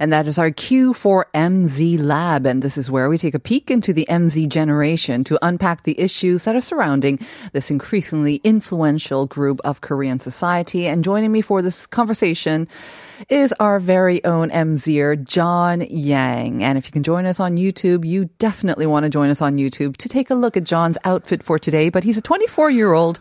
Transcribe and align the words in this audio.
And 0.00 0.10
that 0.14 0.26
is 0.26 0.38
our 0.38 0.50
cue 0.50 0.94
for 0.94 1.26
MZ 1.34 2.00
Lab. 2.00 2.46
And 2.46 2.62
this 2.62 2.78
is 2.78 2.90
where 2.90 3.10
we 3.10 3.18
take 3.18 3.34
a 3.34 3.38
peek 3.38 3.70
into 3.70 3.92
the 3.92 4.06
MZ 4.08 4.48
generation 4.48 5.24
to 5.24 5.38
unpack 5.42 5.82
the 5.82 6.00
issues 6.00 6.44
that 6.44 6.56
are 6.56 6.60
surrounding 6.62 7.18
this 7.52 7.70
increasingly 7.70 8.36
influential 8.42 9.26
group 9.26 9.60
of 9.62 9.82
Korean 9.82 10.18
society. 10.18 10.86
And 10.86 11.04
joining 11.04 11.30
me 11.30 11.42
for 11.42 11.60
this 11.60 11.86
conversation 11.86 12.66
is 13.28 13.52
our 13.60 13.78
very 13.78 14.24
own 14.24 14.48
MZer, 14.48 15.22
John 15.22 15.82
Yang. 15.82 16.64
And 16.64 16.78
if 16.78 16.86
you 16.86 16.92
can 16.92 17.02
join 17.02 17.26
us 17.26 17.38
on 17.38 17.56
YouTube, 17.56 18.06
you 18.06 18.30
definitely 18.38 18.86
want 18.86 19.04
to 19.04 19.10
join 19.10 19.28
us 19.28 19.42
on 19.42 19.56
YouTube 19.56 19.98
to 19.98 20.08
take 20.08 20.30
a 20.30 20.34
look 20.34 20.56
at 20.56 20.64
John's 20.64 20.96
outfit 21.04 21.42
for 21.42 21.58
today. 21.58 21.90
But 21.90 22.04
he's 22.04 22.16
a 22.16 22.22
24 22.22 22.70
year 22.70 22.94
old. 22.94 23.18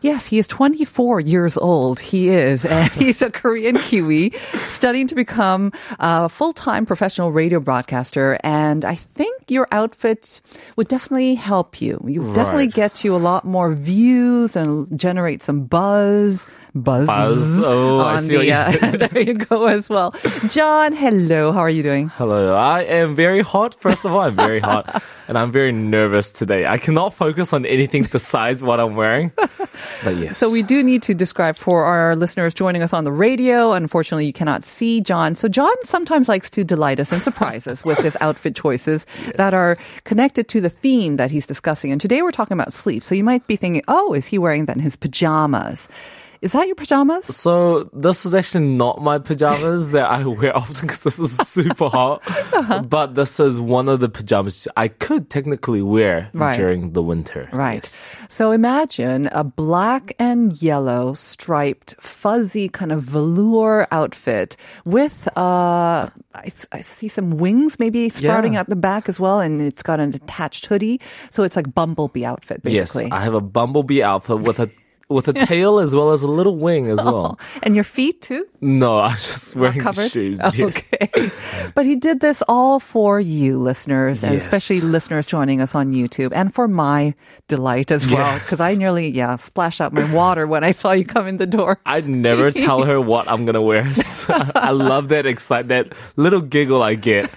Yes, 0.00 0.26
he 0.26 0.38
is 0.38 0.48
24 0.48 1.20
years 1.20 1.58
old. 1.58 2.00
He 2.00 2.30
is. 2.30 2.66
And 2.72 2.90
he's 2.92 3.20
a 3.20 3.30
Korean 3.30 3.78
Kiwi 3.78 4.30
studying 4.68 5.06
to 5.08 5.14
become 5.14 5.72
uh, 6.00 6.21
a 6.24 6.28
full 6.28 6.52
time 6.52 6.86
professional 6.86 7.32
radio 7.32 7.60
broadcaster. 7.60 8.38
And 8.44 8.84
I 8.84 8.94
think 8.94 9.41
your 9.50 9.68
outfit 9.72 10.40
would 10.76 10.88
definitely 10.88 11.34
help 11.34 11.80
you. 11.80 12.02
You 12.06 12.22
would 12.22 12.34
definitely 12.34 12.66
get 12.68 13.04
you 13.04 13.14
a 13.14 13.18
lot 13.18 13.44
more 13.44 13.72
views 13.74 14.56
and 14.56 14.98
generate 14.98 15.42
some 15.42 15.64
buzz. 15.64 16.46
Buzz, 16.74 17.06
Buzz. 17.06 17.64
Oh, 17.66 18.00
I 18.00 18.16
see 18.16 18.36
the, 18.36 18.46
you 18.46 18.52
uh, 18.52 18.70
there 19.08 19.22
you 19.22 19.34
go 19.34 19.66
as 19.66 19.90
well. 19.90 20.14
John, 20.48 20.94
hello. 20.94 21.52
How 21.52 21.60
are 21.60 21.70
you 21.70 21.82
doing? 21.82 22.08
Hello, 22.08 22.54
I 22.54 22.82
am 22.84 23.14
very 23.14 23.42
hot. 23.42 23.74
First 23.74 24.06
of 24.06 24.12
all, 24.12 24.20
I'm 24.20 24.36
very 24.36 24.60
hot 24.60 25.02
and 25.28 25.36
I'm 25.36 25.52
very 25.52 25.70
nervous 25.70 26.32
today. 26.32 26.66
I 26.66 26.78
cannot 26.78 27.12
focus 27.12 27.52
on 27.52 27.66
anything 27.66 28.06
besides 28.10 28.64
what 28.64 28.80
I'm 28.80 28.94
wearing. 28.94 29.32
But 29.36 30.16
yes. 30.16 30.38
So 30.38 30.50
we 30.50 30.62
do 30.62 30.82
need 30.82 31.02
to 31.02 31.14
describe 31.14 31.56
for 31.56 31.84
our 31.84 32.16
listeners 32.16 32.54
joining 32.54 32.82
us 32.82 32.94
on 32.94 33.04
the 33.04 33.12
radio. 33.12 33.72
Unfortunately, 33.72 34.24
you 34.24 34.32
cannot 34.32 34.64
see 34.64 35.02
John. 35.02 35.34
So 35.34 35.48
John 35.48 35.74
sometimes 35.84 36.26
likes 36.26 36.48
to 36.50 36.64
delight 36.64 37.00
us 37.00 37.12
and 37.12 37.22
surprise 37.22 37.66
us 37.66 37.84
with 37.84 37.98
his 37.98 38.16
outfit 38.20 38.56
choices 38.56 39.06
that 39.36 39.54
are 39.54 39.76
connected 40.04 40.48
to 40.48 40.60
the 40.60 40.70
theme 40.70 41.16
that 41.16 41.30
he's 41.30 41.46
discussing. 41.46 41.92
And 41.92 42.00
today 42.00 42.22
we're 42.22 42.30
talking 42.30 42.56
about 42.56 42.72
sleep. 42.72 43.02
So 43.02 43.14
you 43.14 43.24
might 43.24 43.46
be 43.46 43.56
thinking, 43.56 43.82
oh, 43.88 44.12
is 44.14 44.28
he 44.28 44.38
wearing 44.38 44.66
then 44.66 44.80
his 44.80 44.96
pajamas? 44.96 45.88
Is 46.42 46.52
that 46.52 46.66
your 46.66 46.74
pajamas? 46.74 47.26
So 47.34 47.84
this 47.94 48.26
is 48.26 48.34
actually 48.34 48.66
not 48.66 49.00
my 49.00 49.18
pajamas 49.18 49.92
that 49.92 50.10
I 50.10 50.24
wear 50.26 50.56
often 50.56 50.88
because 50.88 51.04
this 51.04 51.18
is 51.20 51.36
super 51.36 51.88
hot. 51.88 52.20
Uh-huh. 52.26 52.82
But 52.88 53.14
this 53.14 53.38
is 53.38 53.60
one 53.60 53.88
of 53.88 54.00
the 54.00 54.08
pajamas 54.08 54.66
I 54.76 54.88
could 54.88 55.30
technically 55.30 55.82
wear 55.82 56.30
Right. 56.34 56.56
during 56.56 56.92
the 56.94 57.02
winter. 57.02 57.48
Right. 57.52 57.86
So 57.86 58.50
imagine 58.50 59.28
a 59.30 59.44
black 59.44 60.14
and 60.18 60.60
yellow 60.60 61.14
striped 61.14 61.94
fuzzy 62.00 62.68
kind 62.68 62.90
of 62.90 63.02
velour 63.02 63.86
outfit 63.92 64.56
with 64.84 65.28
uh 65.36 66.08
I, 66.34 66.50
I 66.72 66.80
see 66.82 67.06
some 67.08 67.36
wings 67.38 67.78
maybe 67.78 68.08
sprouting 68.08 68.54
Yeah. 68.54 68.60
out 68.60 68.68
the 68.68 68.74
back 68.76 69.08
as 69.08 69.20
well 69.20 69.38
and 69.38 69.62
it's 69.62 69.82
got 69.82 70.00
an 70.00 70.10
attached 70.14 70.66
hoodie. 70.66 71.00
So 71.30 71.44
it's 71.44 71.54
like 71.54 71.72
bumblebee 71.72 72.24
outfit 72.24 72.62
basically. 72.64 73.04
Yes, 73.04 73.12
I 73.12 73.20
have 73.22 73.34
a 73.34 73.40
bumblebee 73.40 74.02
outfit 74.02 74.40
with 74.40 74.58
a 74.58 74.68
with 75.12 75.28
a 75.28 75.32
tail 75.32 75.78
as 75.78 75.94
well 75.94 76.10
as 76.12 76.22
a 76.22 76.28
little 76.28 76.56
wing 76.56 76.88
as 76.88 76.98
well. 76.98 77.12
Oh, 77.12 77.36
and 77.62 77.74
your 77.74 77.84
feet 77.84 78.22
too? 78.22 78.46
No, 78.60 78.98
I'm 79.06 79.10
just 79.12 79.54
wearing 79.54 79.80
covered? 79.80 80.10
shoes. 80.10 80.40
Yes. 80.56 80.78
Okay. 80.82 81.30
but 81.74 81.84
he 81.84 81.96
did 81.96 82.20
this 82.20 82.42
all 82.48 82.80
for 82.80 83.20
you, 83.20 83.58
listeners, 83.58 84.24
and 84.24 84.32
Yes. 84.32 84.42
especially 84.46 84.80
listeners 84.80 85.26
joining 85.26 85.60
us 85.60 85.74
on 85.74 85.90
YouTube, 85.92 86.32
and 86.34 86.52
for 86.54 86.66
my 86.68 87.14
delight 87.48 87.90
as 87.90 88.06
well, 88.10 88.20
Yes. 88.20 88.42
because 88.42 88.60
I 88.60 88.74
nearly, 88.74 89.08
yeah, 89.08 89.36
splashed 89.36 89.80
out 89.80 89.92
my 89.92 90.04
water 90.12 90.46
when 90.46 90.64
I 90.64 90.72
saw 90.72 90.92
you 90.92 91.04
come 91.04 91.26
in 91.26 91.36
the 91.36 91.46
door. 91.46 91.78
I'd 91.84 92.08
never 92.08 92.50
tell 92.50 92.84
her 92.84 93.00
what 93.00 93.28
I'm 93.28 93.44
gonna 93.44 93.62
wear. 93.62 93.92
So 93.94 94.32
I 94.54 94.70
love 94.70 95.08
that 95.08 95.26
excite 95.26 95.68
that 95.68 95.92
little 96.16 96.40
giggle 96.40 96.82
I 96.82 96.94
get 96.94 97.28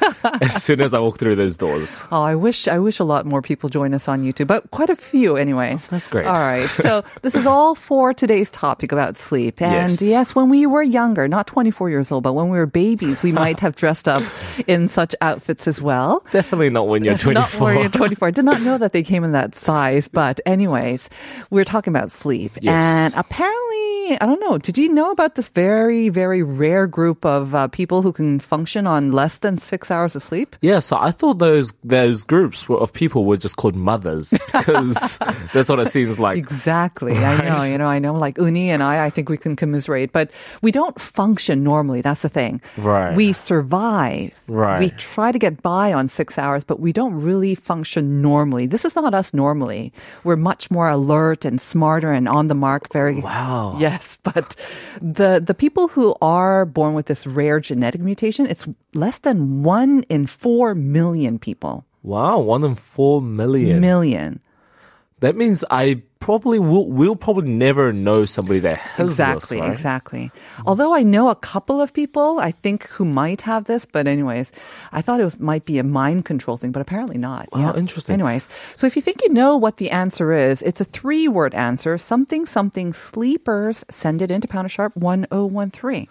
as 0.42 0.64
soon 0.64 0.80
as 0.82 0.94
I 0.94 1.00
walk 1.00 1.18
through 1.18 1.36
those 1.36 1.58
doors. 1.58 2.04
Oh, 2.12 2.22
I 2.22 2.36
wish 2.36 2.68
I 2.68 2.78
wish 2.80 3.00
a 3.00 3.04
lot 3.04 3.26
more 3.26 3.42
people 3.42 3.70
join 3.70 3.94
us 3.94 4.08
on 4.08 4.22
YouTube, 4.22 4.48
but 4.48 4.70
quite 4.72 4.90
a 4.90 4.96
few 4.96 5.36
anyway. 5.36 5.78
That's 5.90 6.08
great. 6.08 6.26
All 6.28 6.38
right. 6.40 6.70
So 6.70 7.04
this 7.24 7.34
is 7.34 7.46
all 7.48 7.65
for 7.74 8.14
today's 8.14 8.52
topic 8.52 8.92
about 8.92 9.18
sleep. 9.18 9.62
And 9.62 9.90
Yes. 9.90 10.02
yes, 10.02 10.36
when 10.36 10.50
we 10.50 10.68
were 10.68 10.84
younger, 10.84 11.28
not 11.28 11.48
24 11.48 11.90
years 11.90 12.12
old, 12.12 12.24
but 12.24 12.34
when 12.34 12.50
we 12.50 12.58
were 12.60 12.66
babies, 12.68 13.24
we 13.24 13.32
might 13.44 13.60
have 13.62 13.76
dressed 13.76 14.08
up 14.08 14.22
in 14.68 14.88
such 14.88 15.16
outfits 15.22 15.68
as 15.68 15.82
well. 15.82 16.24
Definitely 16.32 16.70
not 16.70 16.88
when 16.88 17.04
you're 17.04 17.18
24. 17.18 17.34
Not 17.42 17.60
when 17.74 17.80
you're 17.82 17.90
24. 17.90 18.28
I 18.28 18.32
did 18.32 18.46
not 18.46 18.62
know 18.62 18.78
that 18.78 18.92
they 18.94 19.02
came 19.04 19.24
in 19.24 19.32
that 19.32 19.56
size, 19.56 20.08
but 20.08 20.40
anyways, 20.46 21.10
we're 21.50 21.64
talking 21.64 21.92
about 21.92 22.12
sleep. 22.12 22.52
Yes. 22.62 22.74
And 22.74 23.14
apparently, 23.16 24.18
I 24.22 24.26
don't 24.26 24.40
know, 24.42 24.58
did 24.58 24.78
you 24.78 24.90
know 24.92 25.12
about 25.12 25.36
this 25.36 25.50
very, 25.50 26.10
very 26.10 26.44
rare 26.44 26.88
group 26.88 27.26
of 27.26 27.56
uh, 27.56 27.68
people 27.70 28.02
who 28.02 28.12
can 28.12 28.40
function 28.40 28.86
on 28.88 29.12
less 29.12 29.38
than 29.40 29.58
six 29.58 29.90
hours 29.90 30.16
of 30.16 30.24
sleep? 30.24 30.56
Yeah, 30.62 30.80
so 30.80 30.98
I 30.98 31.12
thought 31.12 31.40
those 31.40 31.74
those 31.84 32.24
groups 32.24 32.68
were, 32.68 32.78
of 32.78 32.92
people 32.94 33.26
were 33.26 33.38
just 33.38 33.56
called 33.58 33.76
mothers 33.76 34.30
because 34.32 35.18
that's 35.54 35.70
what 35.70 35.80
it 35.80 35.88
seems 35.88 36.20
like. 36.20 36.38
Exactly. 36.38 37.14
I 37.16 37.38
know, 37.38 37.55
you 37.64 37.78
know, 37.78 37.88
I 37.88 38.00
know 38.00 38.14
like 38.14 38.38
Uni 38.38 38.70
and 38.70 38.84
I, 38.84 39.06
I 39.06 39.10
think 39.10 39.30
we 39.30 39.38
can 39.38 39.56
commiserate, 39.56 40.12
but 40.12 40.32
we 40.62 40.72
don't 40.72 41.00
function 41.00 41.64
normally. 41.64 42.02
That's 42.02 42.22
the 42.22 42.30
thing. 42.30 42.62
Right. 42.78 43.16
We 43.16 43.34
survive. 43.34 44.44
Right. 44.48 44.80
We 44.80 44.90
try 44.92 45.32
to 45.32 45.40
get 45.40 45.62
by 45.62 45.94
on 45.94 46.08
six 46.08 46.38
hours, 46.38 46.64
but 46.64 46.80
we 46.80 46.92
don't 46.92 47.14
really 47.16 47.56
function 47.56 48.22
normally. 48.22 48.66
This 48.68 48.86
is 48.86 48.96
not 48.96 49.14
us 49.14 49.34
normally. 49.34 49.94
We're 50.24 50.36
much 50.36 50.70
more 50.70 50.90
alert 50.90 51.46
and 51.46 51.60
smarter 51.60 52.12
and 52.12 52.28
on 52.28 52.48
the 52.48 52.56
mark 52.56 52.92
very. 52.92 53.22
Wow. 53.22 53.78
Yes. 53.80 54.18
But 54.24 54.56
the, 55.02 55.42
the 55.44 55.54
people 55.54 55.88
who 55.88 56.16
are 56.22 56.66
born 56.66 56.94
with 56.94 57.06
this 57.06 57.26
rare 57.26 57.60
genetic 57.60 58.02
mutation, 58.02 58.48
it's 58.48 58.68
less 58.94 59.20
than 59.20 59.64
one 59.64 60.04
in 60.10 60.28
four 60.28 60.76
million 60.76 61.40
people. 61.40 61.86
Wow, 62.04 62.40
one 62.40 62.64
in 62.64 62.76
four 62.76 63.22
million. 63.22 63.82
Million. 63.82 64.40
that 65.22 65.36
means 65.36 65.66
I 65.72 66.04
probably 66.20 66.60
will 66.60 66.90
will 66.90 67.16
probably 67.16 67.50
never 67.50 67.94
know 67.94 68.26
somebody 68.26 68.60
that 68.60 68.78
has 68.78 69.08
Exactly, 69.10 69.58
this, 69.58 69.62
right? 69.62 69.72
exactly. 69.72 70.32
Although 70.66 70.94
I 70.94 71.04
know 71.04 71.30
a 71.30 71.36
couple 71.36 71.82
of 71.82 71.94
people, 71.94 72.40
I 72.40 72.52
think, 72.52 72.88
who 72.88 73.06
might 73.06 73.42
have 73.42 73.66
this, 73.66 73.86
but 73.86 74.08
anyways, 74.08 74.52
I 74.92 75.02
thought 75.02 75.20
it 75.20 75.24
was, 75.24 75.40
might 75.40 75.66
be 75.66 75.78
a 75.78 75.84
mind 75.84 76.26
control 76.26 76.58
thing, 76.58 76.72
but 76.72 76.82
apparently 76.82 77.18
not. 77.18 77.50
Wow, 77.52 77.74
interesting. 77.76 78.14
Anyways, 78.14 78.50
so 78.76 78.88
if 78.88 78.96
you 78.96 79.02
think 79.02 79.22
you 79.22 79.34
know 79.34 79.56
what 79.58 79.78
the 79.78 79.92
answer 79.92 80.34
is, 80.34 80.62
it's 80.62 80.82
a 80.82 80.86
three 80.86 81.28
word 81.28 81.54
answer, 81.54 81.98
something, 81.98 82.46
something, 82.46 82.94
sleepers, 82.94 83.84
send 83.90 84.22
it 84.22 84.32
into 84.32 84.48
Pounder 84.48 84.70
Sharp 84.70 84.96
1013. 84.98 86.08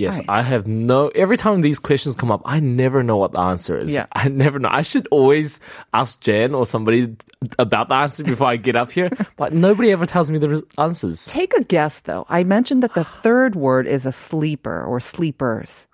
Yes, 0.00 0.18
Right. 0.18 0.28
I 0.30 0.42
have 0.42 0.66
no. 0.66 1.08
Every 1.14 1.36
time 1.36 1.60
these 1.60 1.78
questions 1.78 2.16
come 2.16 2.32
up, 2.32 2.40
I 2.46 2.58
never 2.58 3.02
know 3.02 3.18
what 3.18 3.32
the 3.32 3.40
answer 3.40 3.78
is. 3.78 3.92
Yeah. 3.92 4.06
I 4.12 4.28
never 4.28 4.58
know. 4.58 4.70
I 4.72 4.80
should 4.80 5.06
always 5.10 5.60
ask 5.92 6.20
Jen 6.20 6.54
or 6.54 6.64
somebody 6.64 7.16
about 7.58 7.90
the 7.90 7.96
answer 7.96 8.24
before 8.24 8.46
I 8.46 8.56
get 8.56 8.76
up 8.76 8.90
here, 8.90 9.10
but 9.36 9.52
nobody 9.52 9.92
ever 9.92 10.06
tells 10.06 10.30
me 10.30 10.38
the 10.38 10.64
answers. 10.78 11.26
Take 11.26 11.52
a 11.52 11.62
guess 11.64 12.00
though. 12.00 12.24
I 12.30 12.44
mentioned 12.44 12.82
that 12.82 12.94
the 12.94 13.04
third 13.20 13.54
word 13.54 13.86
is 13.86 14.06
a 14.06 14.12
sleeper 14.12 14.82
or 14.82 15.00
sleepers. 15.00 15.86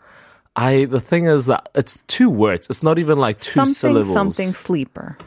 I 0.54 0.84
the 0.84 1.00
thing 1.00 1.26
is 1.26 1.46
that 1.46 1.68
it's 1.74 1.98
two 2.06 2.30
words. 2.30 2.68
It's 2.70 2.84
not 2.84 3.00
even 3.00 3.18
like 3.18 3.40
two 3.40 3.50
something, 3.50 3.74
syllables. 3.74 4.12
something 4.12 4.52
sleeper. 4.52 5.18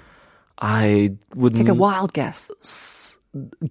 I 0.57 1.15
would 1.35 1.55
Take 1.55 1.67
a 1.67 1.73
wild 1.73 2.13
guess. 2.13 2.49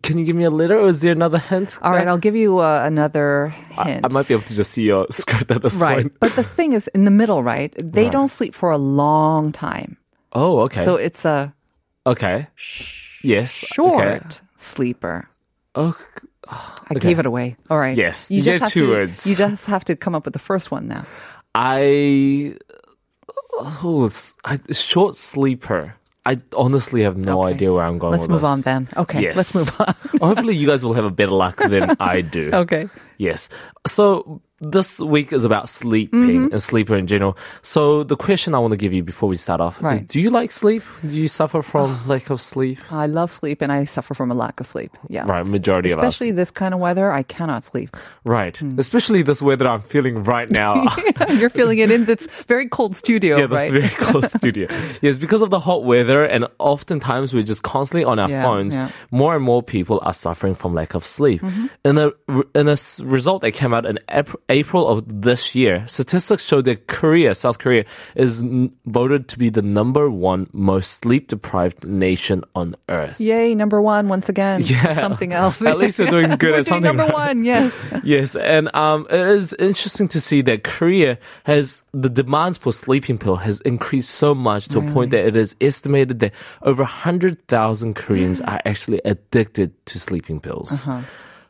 Can 0.03 0.19
you 0.19 0.25
give 0.25 0.37
me 0.37 0.45
a 0.45 0.51
letter, 0.51 0.79
or 0.79 0.89
is 0.89 1.01
there 1.01 1.11
another 1.13 1.39
hint? 1.39 1.79
All 1.83 1.91
right, 1.91 2.07
I'll 2.07 2.17
give 2.19 2.37
you 2.37 2.59
uh, 2.59 2.83
another 2.85 3.49
hint. 3.83 4.05
I 4.05 4.09
might 4.13 4.29
be 4.29 4.35
able 4.35 4.45
to 4.45 4.55
just 4.55 4.71
see 4.71 4.85
your 4.85 5.07
skirt 5.11 5.51
at 5.51 5.63
this 5.63 5.77
Right. 5.83 6.05
point. 6.05 6.21
But 6.21 6.37
the 6.37 6.45
thing 6.45 6.75
is, 6.75 6.87
in 6.95 7.05
the 7.05 7.11
middle, 7.11 7.43
right? 7.43 7.75
They 7.77 8.05
Right. 8.05 8.13
don't 8.13 8.29
sleep 8.31 8.55
for 8.55 8.71
a 8.71 8.79
long 8.79 9.51
time. 9.51 9.97
Oh, 10.33 10.61
okay. 10.61 10.85
So 10.85 10.95
it's 10.95 11.25
a 11.25 11.53
okay. 12.07 12.47
Yes. 13.25 13.51
short 13.51 14.05
Okay. 14.05 14.21
sleeper. 14.59 15.29
Oh, 15.75 15.97
I 16.89 16.95
gave 16.95 17.19
it 17.19 17.27
away. 17.27 17.57
All 17.69 17.79
right. 17.79 17.97
Yes, 17.99 18.31
you 18.31 18.43
get 18.43 18.61
have 18.61 18.71
two 18.71 18.87
to, 18.87 18.91
words. 18.91 19.27
You 19.27 19.35
just 19.35 19.67
have 19.67 19.85
to 19.87 19.97
come 19.97 20.15
up 20.15 20.25
with 20.25 20.35
the 20.35 20.39
first 20.39 20.71
one 20.71 20.87
now. 20.87 21.05
I 21.55 22.55
oh, 23.59 24.07
it's- 24.07 24.35
I 24.45 24.61
short 24.73 25.17
sleeper. 25.17 25.95
I 26.29 26.37
honestly 26.53 27.03
have 27.09 27.17
no 27.17 27.41
Okay. 27.43 27.55
idea 27.55 27.73
where 27.73 27.85
I'm 27.89 27.97
going. 27.99 28.13
Let's 28.13 28.29
with 28.29 28.31
move 28.37 28.45
this. 28.45 28.53
on 28.53 28.61
then. 28.69 28.89
Okay, 28.97 29.23
Yes. 29.23 29.37
let's 29.37 29.55
move 29.57 29.71
on. 29.81 29.95
Hopefully, 30.29 30.55
you 30.61 30.67
guys 30.69 30.85
will 30.85 30.93
have 30.95 31.07
a 31.09 31.15
better 31.21 31.33
luck 31.33 31.57
than 31.57 31.97
I 31.99 32.21
do. 32.21 32.51
Okay. 32.65 32.89
Yes. 33.17 33.49
So 33.87 34.43
this 34.61 34.99
week 35.01 35.33
is 35.33 35.45
about 35.45 35.69
sleeping 35.69 36.19
Mm-hmm. 36.19 36.53
and 36.53 36.63
sleeper 36.63 36.97
in 36.97 37.07
general. 37.07 37.37
So 37.63 38.03
the 38.03 38.17
question 38.17 38.55
I 38.55 38.59
want 38.59 38.73
to 38.73 38.77
give 38.77 38.93
you 38.93 39.03
before 39.03 39.29
we 39.29 39.37
start 39.37 39.61
off 39.61 39.83
is: 39.85 40.03
Do 40.03 40.21
you 40.21 40.31
like 40.31 40.51
sleep? 40.51 40.83
Do 41.07 41.19
you 41.19 41.29
suffer 41.29 41.63
from 41.63 41.97
lack 42.09 42.31
of 42.31 42.41
sleep? 42.41 42.79
I 42.93 43.07
love 43.07 43.31
sleep 43.31 43.63
and 43.63 43.71
I 43.71 43.85
suffer 43.85 44.15
from 44.15 44.31
a 44.31 44.35
lack 44.35 44.59
of 44.61 44.67
sleep. 44.67 44.91
Yeah. 45.09 45.27
Right, 45.27 45.47
majority 45.47 45.91
Especially 45.91 46.03
of 46.03 46.09
especially 46.09 46.31
this 46.33 46.51
kind 46.51 46.75
of 46.75 46.81
weather, 46.81 47.11
I 47.13 47.23
cannot 47.23 47.63
sleep. 47.65 47.97
Right, 48.25 48.61
especially 48.79 49.23
this 49.23 49.41
weather 49.41 49.67
I'm 49.69 49.81
feeling 49.81 50.25
right 50.25 50.51
now. 50.51 50.85
You're 51.31 51.51
feeling 51.51 51.79
it 51.79 51.91
in 51.91 52.05
this 52.07 52.27
very 52.47 52.69
cold 52.69 52.97
studio, 52.97 53.39
Yeah, 53.39 53.47
this 53.47 53.71
right? 53.71 53.71
very 53.71 53.89
cold 53.89 54.25
studio. 54.39 54.69
Yes, 55.03 55.19
because 55.19 55.41
of 55.43 55.51
the 55.51 55.61
hot 55.61 55.85
weather, 55.85 56.25
and 56.25 56.47
oftentimes 56.59 57.33
we're 57.33 57.43
just 57.43 57.63
constantly 57.63 58.05
on 58.05 58.19
our 58.19 58.29
Yeah, 58.29 58.43
phones. 58.43 58.75
yeah. 58.77 58.91
More 59.11 59.35
and 59.37 59.45
more 59.45 59.63
people 59.63 60.01
are 60.03 60.13
suffering 60.15 60.55
from 60.55 60.75
lack 60.75 60.95
of 60.95 61.05
sleep. 61.05 61.43
Mm-hmm. 61.43 61.67
In 61.85 61.99
a 61.99 62.11
in 62.59 62.69
a 62.69 62.77
result 63.05 63.43
that 63.43 63.53
came 63.53 63.73
out 63.73 63.87
in 63.87 63.99
Ap- 64.09 64.35
April 64.50 64.89
of 64.89 65.23
this 65.23 65.55
year, 65.55 65.85
statistics 65.87 66.45
show 66.47 66.62
that 66.62 66.87
Korea, 66.87 67.35
South 67.35 67.59
Korea, 67.59 67.85
is 68.15 68.43
n- 68.43 68.75
voted 68.87 69.29
to 69.29 69.39
be 69.39 69.50
the 69.50 69.61
number 69.62 70.09
one 70.11 70.49
most 70.53 71.03
sleep 71.03 71.29
deprived 71.29 71.87
nation 71.87 72.43
on 72.55 72.75
earth. 72.89 73.21
Yay, 73.21 73.55
number 73.55 73.81
one 73.83 74.09
once 74.09 74.29
again. 74.29 74.62
Yeah. 74.69 74.93
Something 74.93 75.33
else. 75.33 75.61
At 75.62 75.77
least 75.79 75.99
we're 75.99 76.06
doing 76.11 76.31
good 76.39 76.53
We're 76.53 76.59
at 76.61 76.65
doing 76.65 76.83
something. 76.83 76.97
number 76.97 77.05
right. 77.12 77.37
one, 77.37 77.45
yes. 77.45 77.79
Yes, 78.05 78.37
and 78.37 78.75
um, 78.75 79.06
it 79.11 79.21
is 79.21 79.53
interesting 79.55 80.09
to 80.09 80.21
see 80.21 80.41
that 80.43 80.65
Korea 80.65 81.19
has 81.45 81.83
the 81.93 82.09
demands 82.09 82.56
for 82.59 82.73
sleeping 82.73 83.19
pill 83.19 83.37
has 83.37 83.61
increased 83.62 84.11
so 84.11 84.35
much 84.35 84.69
to 84.69 84.79
a 84.79 84.93
point 84.93 85.11
that 85.11 85.27
it 85.27 85.37
is 85.37 85.55
estimated 85.61 86.21
that 86.21 86.33
over 86.62 86.85
hundred 86.85 87.47
thousand 87.49 87.95
Koreans 87.97 88.41
are 88.50 88.61
actually 88.65 89.00
addicted 89.05 89.73
to 89.87 89.99
sleeping 89.99 90.41
pills. 90.41 90.85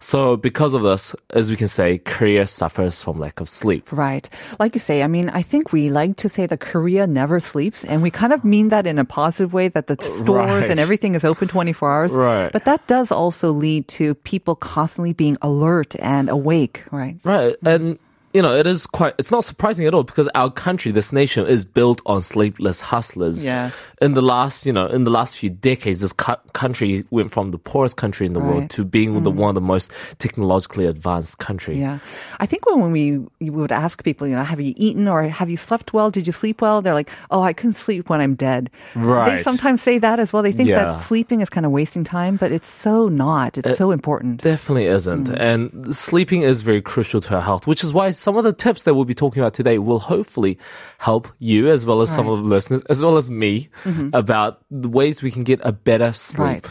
So, 0.00 0.36
because 0.36 0.74
of 0.74 0.82
this, 0.82 1.14
as 1.30 1.50
we 1.50 1.56
can 1.56 1.68
say, 1.68 1.98
Korea 1.98 2.46
suffers 2.46 3.02
from 3.02 3.18
lack 3.18 3.40
of 3.40 3.48
sleep. 3.48 3.90
Right. 3.90 4.28
Like 4.60 4.74
you 4.74 4.80
say, 4.80 5.02
I 5.02 5.08
mean, 5.08 5.28
I 5.28 5.42
think 5.42 5.72
we 5.72 5.90
like 5.90 6.16
to 6.16 6.28
say 6.28 6.46
that 6.46 6.60
Korea 6.60 7.06
never 7.06 7.40
sleeps, 7.40 7.84
and 7.84 8.02
we 8.02 8.10
kind 8.10 8.32
of 8.32 8.44
mean 8.44 8.68
that 8.68 8.86
in 8.86 8.98
a 8.98 9.04
positive 9.04 9.52
way 9.52 9.68
that 9.68 9.86
the 9.86 9.96
uh, 9.98 10.02
stores 10.02 10.68
and 10.68 10.78
everything 10.78 11.14
is 11.14 11.24
open 11.24 11.48
24 11.48 11.90
hours. 11.90 12.12
Right. 12.12 12.52
But 12.52 12.64
that 12.66 12.86
does 12.86 13.10
also 13.10 13.52
lead 13.52 13.88
to 13.98 14.14
people 14.14 14.54
constantly 14.54 15.12
being 15.12 15.36
alert 15.42 15.96
and 16.00 16.28
awake, 16.28 16.84
right? 16.90 17.18
Right, 17.24 17.56
and 17.64 17.98
you 18.34 18.42
know, 18.42 18.52
it 18.54 18.66
is 18.66 18.86
quite. 18.86 19.14
It's 19.18 19.30
not 19.30 19.44
surprising 19.44 19.86
at 19.86 19.94
all 19.94 20.04
because 20.04 20.28
our 20.34 20.50
country, 20.50 20.92
this 20.92 21.12
nation, 21.12 21.46
is 21.46 21.64
built 21.64 22.02
on 22.06 22.20
sleepless 22.22 22.80
hustlers. 22.80 23.44
Yes. 23.44 23.86
In 24.02 24.14
the 24.14 24.22
last, 24.22 24.66
you 24.66 24.72
know, 24.72 24.86
in 24.86 25.04
the 25.04 25.10
last 25.10 25.36
few 25.38 25.50
decades, 25.50 26.00
this 26.00 26.12
cu- 26.12 26.36
country 26.52 27.04
went 27.10 27.30
from 27.32 27.50
the 27.50 27.58
poorest 27.58 27.96
country 27.96 28.26
in 28.26 28.32
the 28.34 28.40
world 28.40 28.48
Right. 28.48 28.64
Mm. 28.68 28.76
to 28.76 28.84
being 28.84 29.22
the 29.22 29.30
one 29.30 29.48
of 29.50 29.54
the 29.54 29.60
most 29.60 29.90
technologically 30.18 30.86
advanced 30.86 31.38
country. 31.38 31.78
Yeah. 31.78 31.98
I 32.40 32.46
think 32.46 32.66
when, 32.66 32.90
we, 32.92 33.18
we 33.40 33.50
would 33.50 33.72
ask 33.72 34.02
people, 34.04 34.26
you 34.26 34.36
know, 34.36 34.42
have 34.42 34.60
you 34.60 34.74
eaten 34.76 35.08
or 35.08 35.22
have 35.22 35.48
you 35.50 35.56
slept 35.56 35.92
well? 35.92 36.10
Did 36.10 36.26
you 36.26 36.32
sleep 36.32 36.60
well? 36.60 36.82
They're 36.82 36.94
like, 36.94 37.10
oh, 37.30 37.40
I 37.42 37.52
couldn't 37.52 37.74
sleep 37.74 38.08
when 38.10 38.20
I'm 38.20 38.34
dead. 38.34 38.70
Right. 38.94 39.36
They 39.36 39.42
sometimes 39.42 39.82
say 39.82 39.98
that 39.98 40.18
as 40.20 40.32
well. 40.32 40.42
They 40.42 40.52
think 40.52 40.68
Yeah. 40.68 40.84
that 40.84 41.00
sleeping 41.00 41.40
is 41.40 41.50
kind 41.50 41.64
of 41.66 41.72
wasting 41.72 42.04
time, 42.04 42.36
but 42.36 42.52
it's 42.52 42.68
so 42.68 43.08
not. 43.08 43.58
It's 43.58 43.78
so 43.78 43.90
important. 43.90 44.42
Definitely 44.42 44.86
isn't. 44.86 45.28
Mm. 45.28 45.40
And 45.40 45.94
sleeping 45.96 46.42
is 46.42 46.62
very 46.62 46.82
crucial 46.82 47.20
to 47.22 47.34
our 47.36 47.42
health, 47.42 47.66
which 47.66 47.82
is 47.84 47.92
why 47.92 48.08
some 48.18 48.36
of 48.36 48.44
the 48.44 48.52
tips 48.52 48.82
that 48.84 48.94
we'll 48.94 49.04
be 49.04 49.14
talking 49.14 49.40
about 49.42 49.54
today 49.54 49.78
will 49.78 50.00
hopefully 50.00 50.58
help 50.98 51.28
you 51.38 51.68
as 51.68 51.86
well 51.86 52.00
as 52.00 52.12
some 52.12 52.28
of 52.28 52.36
the 52.36 52.42
listeners, 52.42 52.82
as 52.90 53.00
well 53.02 53.16
as 53.16 53.30
me, 53.30 53.70
about 54.12 54.60
the 54.70 54.88
ways 54.88 55.22
we 55.22 55.30
can 55.30 55.44
get 55.44 55.60
a 55.62 55.72
better 55.72 56.12
sleep. 56.12 56.38
Right. 56.38 56.70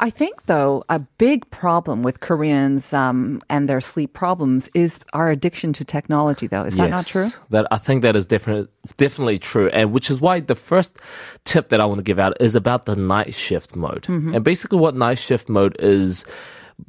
I 0.00 0.10
think, 0.10 0.44
though, 0.46 0.84
a 0.88 1.00
big 1.18 1.48
problem 1.50 2.02
with 2.02 2.20
Koreans 2.20 2.92
um, 2.92 3.42
and 3.50 3.68
their 3.68 3.80
sleep 3.80 4.12
problems 4.12 4.70
is 4.74 5.00
our 5.12 5.30
addiction 5.30 5.72
to 5.74 5.84
technology, 5.84 6.46
though. 6.46 6.64
Is 6.64 6.76
that 6.76 6.90
not 6.90 7.06
true? 7.06 7.28
That 7.50 7.66
I 7.70 7.78
think 7.78 8.02
that 8.02 8.14
is 8.14 8.26
definitely 8.26 8.68
definitely 8.96 9.38
true, 9.38 9.68
and 9.70 9.92
which 9.92 10.10
is 10.10 10.20
why 10.20 10.40
the 10.40 10.54
first 10.54 10.98
tip 11.44 11.68
that 11.70 11.80
I 11.80 11.86
want 11.86 11.98
to 11.98 12.04
give 12.04 12.18
out 12.18 12.36
is 12.40 12.54
about 12.54 12.86
the 12.86 12.96
night 12.96 13.34
shift 13.34 13.74
mode. 13.74 14.04
Mm-hmm. 14.04 14.34
And 14.34 14.44
basically, 14.44 14.78
what 14.78 14.94
night 14.94 15.18
shift 15.18 15.48
mode 15.48 15.76
is. 15.80 16.24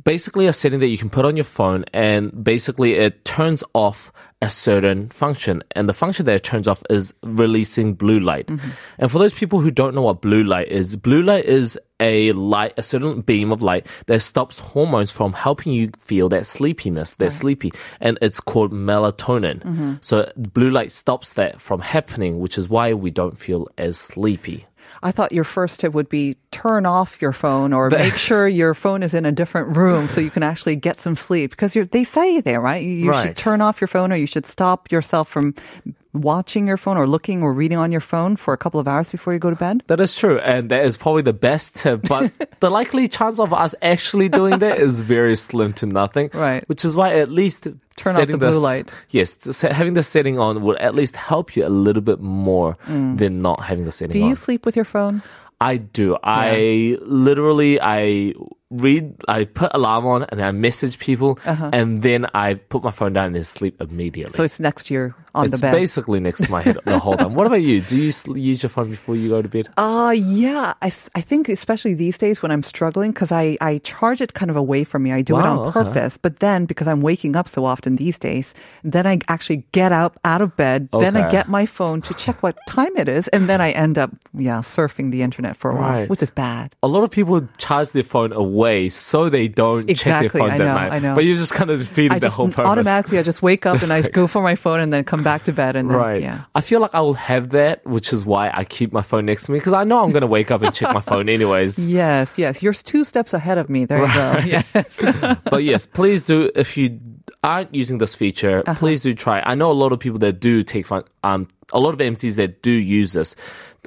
Basically, 0.04 0.48
a 0.48 0.54
setting 0.54 0.80
that 0.80 0.88
you 0.88 0.98
can 0.98 1.10
put 1.10 1.26
on 1.26 1.36
your 1.36 1.44
phone, 1.44 1.84
and 1.94 2.44
basically, 2.44 2.94
it 2.94 3.26
turns 3.26 3.64
off 3.74 4.12
a 4.42 4.50
certain 4.50 5.10
function. 5.10 5.64
And 5.72 5.90
the 5.90 5.94
function 5.94 6.26
that 6.26 6.36
it 6.36 6.44
turns 6.44 6.68
off 6.68 6.82
is 6.90 7.14
releasing 7.24 7.96
blue 7.96 8.20
light. 8.20 8.48
Mm-hmm. 8.48 8.70
And 9.00 9.12
for 9.12 9.20
those 9.20 9.34
people 9.34 9.60
who 9.60 9.72
don't 9.72 9.94
know 9.94 10.04
what 10.04 10.22
blue 10.22 10.44
light 10.44 10.70
is, 10.70 10.96
blue 10.96 11.22
light 11.22 11.46
is 11.46 11.78
a 12.00 12.32
light, 12.32 12.74
a 12.78 12.84
certain 12.84 13.22
beam 13.22 13.52
of 13.52 13.62
light 13.62 13.88
that 14.06 14.22
stops 14.22 14.60
hormones 14.60 15.12
from 15.12 15.34
helping 15.34 15.74
you 15.74 15.90
feel 15.98 16.30
that 16.30 16.46
sleepiness, 16.46 17.16
that 17.16 17.32
sleepy. 17.32 17.74
And 18.00 18.18
it's 18.22 18.40
called 18.40 18.72
melatonin. 18.72 19.62
Mm-hmm. 19.62 19.94
So 20.02 20.32
blue 20.38 20.70
light 20.70 20.92
stops 20.92 21.34
that 21.34 21.60
from 21.60 21.82
happening, 21.82 22.40
which 22.40 22.58
is 22.58 22.70
why 22.70 22.94
we 22.94 23.12
don't 23.12 23.38
feel 23.38 23.68
as 23.78 23.98
sleepy. 23.98 24.66
I 25.04 25.12
thought 25.12 25.32
your 25.32 25.44
first 25.44 25.80
tip 25.80 25.94
would 25.94 26.10
be 26.10 26.36
turn 26.52 26.86
off 26.86 27.22
your 27.22 27.34
phone 27.34 27.74
or 27.74 27.90
make 27.92 28.14
sure 28.14 28.48
your 28.48 28.74
phone 28.74 29.04
is 29.04 29.14
in 29.14 29.26
a 29.26 29.32
different 29.32 29.76
room 29.78 30.08
so 30.08 30.22
you 30.22 30.30
can 30.32 30.44
actually 30.44 30.76
get 30.76 31.00
some 31.00 31.16
sleep. 31.16 31.52
Because 31.52 31.74
they 31.92 32.04
say 32.04 32.42
there, 32.42 32.60
right? 32.62 32.84
You, 32.84 32.90
you 32.92 33.10
Right. 33.12 33.28
should 33.28 33.38
turn 33.38 33.62
off 33.62 33.82
your 33.82 33.88
phone 33.88 34.12
or 34.12 34.16
you 34.16 34.28
should 34.28 34.46
stop 34.46 34.92
yourself 34.92 35.28
from 35.30 35.54
watching 36.14 36.66
your 36.68 36.78
phone 36.78 36.98
or 36.98 37.06
looking 37.08 37.44
or 37.44 37.54
reading 37.54 37.78
on 37.78 37.92
your 37.92 38.02
phone 38.02 38.36
for 38.36 38.54
a 38.54 38.58
couple 38.58 38.80
of 38.80 38.88
hours 38.88 39.12
before 39.12 39.34
you 39.34 39.40
go 39.40 39.50
to 39.50 39.56
bed. 39.56 39.84
That 39.88 40.00
is 40.00 40.16
true, 40.16 40.40
and 40.40 40.70
that 40.72 40.84
is 40.86 40.98
probably 40.98 41.22
the 41.22 41.34
best 41.34 41.76
tip. 41.76 42.02
But 42.10 42.32
the 42.60 42.70
likely 42.70 43.08
chance 43.08 43.40
of 43.40 43.54
us 43.54 43.76
actually 43.82 44.30
doing 44.30 44.60
that 44.60 44.80
is 44.80 45.02
very 45.02 45.36
slim 45.36 45.74
to 45.74 45.86
nothing. 45.86 46.30
Right. 46.34 46.64
Which 46.68 46.84
is 46.84 46.96
why 46.96 47.16
at 47.20 47.30
least 47.32 47.68
Turn 47.98 48.16
off 48.16 48.28
the 48.28 48.38
blue 48.38 48.48
this- 48.48 48.58
light. 48.58 48.94
Yes, 49.10 49.62
having 49.62 49.94
the 49.94 50.04
setting 50.04 50.40
on 50.40 50.62
will 50.64 50.78
at 50.80 50.96
least 50.96 51.16
help 51.16 51.56
you 51.56 51.66
a 51.66 51.70
little 51.70 52.02
bit 52.02 52.20
more 52.22 52.78
than 52.88 53.42
not 53.42 53.60
having 53.62 53.86
the 53.86 53.92
setting 53.92 54.12
Mm. 54.12 54.14
Do 54.14 54.24
on. 54.24 54.30
you 54.30 54.36
sleep 54.36 54.66
with 54.66 54.76
your 54.76 54.86
phone? 54.86 55.22
I 55.62 55.76
do. 55.78 56.18
I 56.24 56.98
literally 57.02 57.80
I 57.82 58.34
read 58.72 59.16
I 59.28 59.46
put 59.46 59.72
alarm 59.74 60.06
on 60.06 60.24
and 60.30 60.42
I 60.42 60.52
message 60.52 61.00
people 61.00 61.40
and 61.46 62.02
then 62.04 62.28
I 62.34 62.54
put 62.54 62.84
my 62.84 62.92
phone 62.92 63.14
down 63.14 63.26
and 63.28 63.36
then 63.36 63.44
sleep 63.44 63.82
immediately. 63.82 64.26
Uh-huh. 64.26 64.38
So 64.38 64.44
it's 64.44 64.60
next 64.60 64.86
to 64.88 64.94
you 64.94 65.14
on 65.34 65.46
it's 65.48 65.60
the 65.60 65.68
bed. 65.68 65.72
basically 65.72 66.20
next 66.20 66.46
to 66.46 66.52
my 66.52 66.62
head 66.62 66.78
the 66.86 67.00
whole 67.00 67.18
time. 67.18 67.34
What 67.34 67.48
about 67.48 67.62
you? 67.62 67.82
Do 67.82 67.98
you 67.98 68.12
use 68.36 68.62
your 68.62 68.70
phone 68.70 68.90
before 68.90 69.16
you 69.16 69.30
go 69.30 69.42
to 69.42 69.50
bed? 69.50 69.70
Uh, 69.78 70.14
yeah. 70.16 70.74
I, 70.82 70.88
I 71.16 71.22
think 71.22 71.50
especially 71.50 71.96
these 71.96 72.18
days 72.18 72.42
when 72.44 72.52
I'm 72.52 72.62
struggling, 72.62 73.12
because 73.12 73.32
I, 73.32 73.58
I 73.60 73.80
charge 73.80 74.22
it 74.22 74.34
kind 74.36 74.52
of 74.52 74.56
away 74.58 74.84
from 74.84 75.02
me. 75.04 75.14
I 75.14 75.22
do 75.24 75.36
it 75.38 75.42
Wow, 75.42 75.62
on 75.62 75.68
okay. 75.70 75.84
purpose. 75.84 76.18
But 76.18 76.40
then 76.40 76.66
because 76.66 76.88
I'm 76.88 77.02
waking 77.02 77.36
up 77.36 77.48
so 77.48 77.66
often 77.66 77.96
these 77.96 78.20
days, 78.20 78.54
then 78.84 79.08
I 79.08 79.20
actually 79.28 79.64
get 79.72 79.92
up 79.92 80.20
out 80.24 80.42
of 80.42 80.56
bed. 80.56 80.90
Then 80.92 81.18
I 81.18 81.30
get 81.30 81.48
my 81.48 81.66
phone 81.66 82.02
to 82.04 82.14
check 82.14 82.44
what 82.44 82.58
time 82.68 82.96
it 82.98 83.08
is. 83.08 83.28
And 83.30 83.50
then 83.50 83.62
I 83.62 83.72
end 83.72 83.98
up, 83.98 84.12
yeah, 84.34 84.60
surfing 84.60 85.10
the 85.12 85.24
internet 85.24 85.58
for 85.58 85.72
a 85.72 85.76
while, 85.76 86.06
which 86.08 86.22
is 86.22 86.30
bad. 86.30 86.76
A 86.84 86.88
lot 86.88 87.04
of 87.04 87.10
people 87.10 87.48
charge 87.58 87.92
their 87.92 88.04
phone 88.04 88.32
away 88.32 88.59
so 88.90 89.30
they 89.30 89.48
don't 89.48 89.82
check 89.88 89.90
Exactly, 89.90 90.28
their 90.28 90.40
phones 90.50 90.60
I 90.60 90.64
at 90.64 90.68
know, 90.68 90.74
night. 90.76 90.92
I 90.92 91.00
know. 91.00 91.16
But 91.16 91.26
you're 91.26 91.36
just 91.38 91.54
kind 91.54 91.70
of 91.72 91.80
defeating 91.80 92.12
I 92.14 92.20
the 92.20 92.30
whole 92.30 92.48
purpose. 92.48 92.66
automatically, 92.68 93.18
I 93.20 93.24
just 93.24 93.42
wake 93.42 93.66
up 93.66 93.82
and 93.84 93.92
I 93.92 94.02
go 94.02 94.28
for 94.28 94.42
my 94.42 94.56
phone 94.56 94.80
and 94.80 94.92
then 94.94 95.04
come 95.04 95.24
back 95.24 95.44
to 95.44 95.54
bed. 95.54 95.76
And 95.76 95.90
then, 95.90 95.98
Right. 95.98 96.22
yeah. 96.22 96.42
I 96.56 96.62
feel 96.62 96.80
like 96.82 96.94
I 96.94 97.02
will 97.02 97.14
have 97.16 97.50
that, 97.50 97.86
which 97.86 98.12
is 98.14 98.26
why 98.26 98.52
I 98.54 98.64
keep 98.66 98.92
my 98.94 99.02
phone 99.02 99.26
next 99.26 99.46
to 99.46 99.52
me 99.52 99.60
because 99.60 99.74
I 99.74 99.84
know 99.84 100.04
I'm 100.04 100.12
going 100.12 100.22
to 100.22 100.28
wake 100.28 100.52
up 100.52 100.62
and 100.62 100.74
check 100.74 100.94
my 100.94 101.02
phone 101.02 101.30
anyways. 101.30 101.90
Yes, 102.00 102.38
yes. 102.38 102.62
You're 102.64 102.74
two 102.74 103.04
steps 103.04 103.34
ahead 103.34 103.58
of 103.58 103.70
me. 103.70 103.86
There 103.86 104.00
you 104.06 104.14
go. 104.14 104.40
Yes. 104.46 105.02
but 105.50 105.64
yes, 105.64 105.86
please 105.86 106.24
do 106.24 106.52
if 106.56 106.78
you 106.78 107.00
aren't 107.44 107.74
using 107.74 107.98
this 108.00 108.16
feature, 108.16 108.64
Uh-huh. 108.66 108.78
please 108.80 109.02
do 109.04 109.14
try. 109.14 109.42
I 109.46 109.56
know 109.56 109.72
a 109.72 109.74
lot 109.84 109.92
of 109.94 110.00
people 110.00 110.20
that 110.20 110.40
do 110.40 110.64
take 110.64 110.86
fun. 110.88 111.04
Um, 111.24 111.48
a 111.72 111.80
lot 111.80 111.94
of 111.94 112.00
MCs 112.02 112.36
that 112.36 112.62
do 112.62 112.72
use 112.72 113.14
this, 113.14 113.36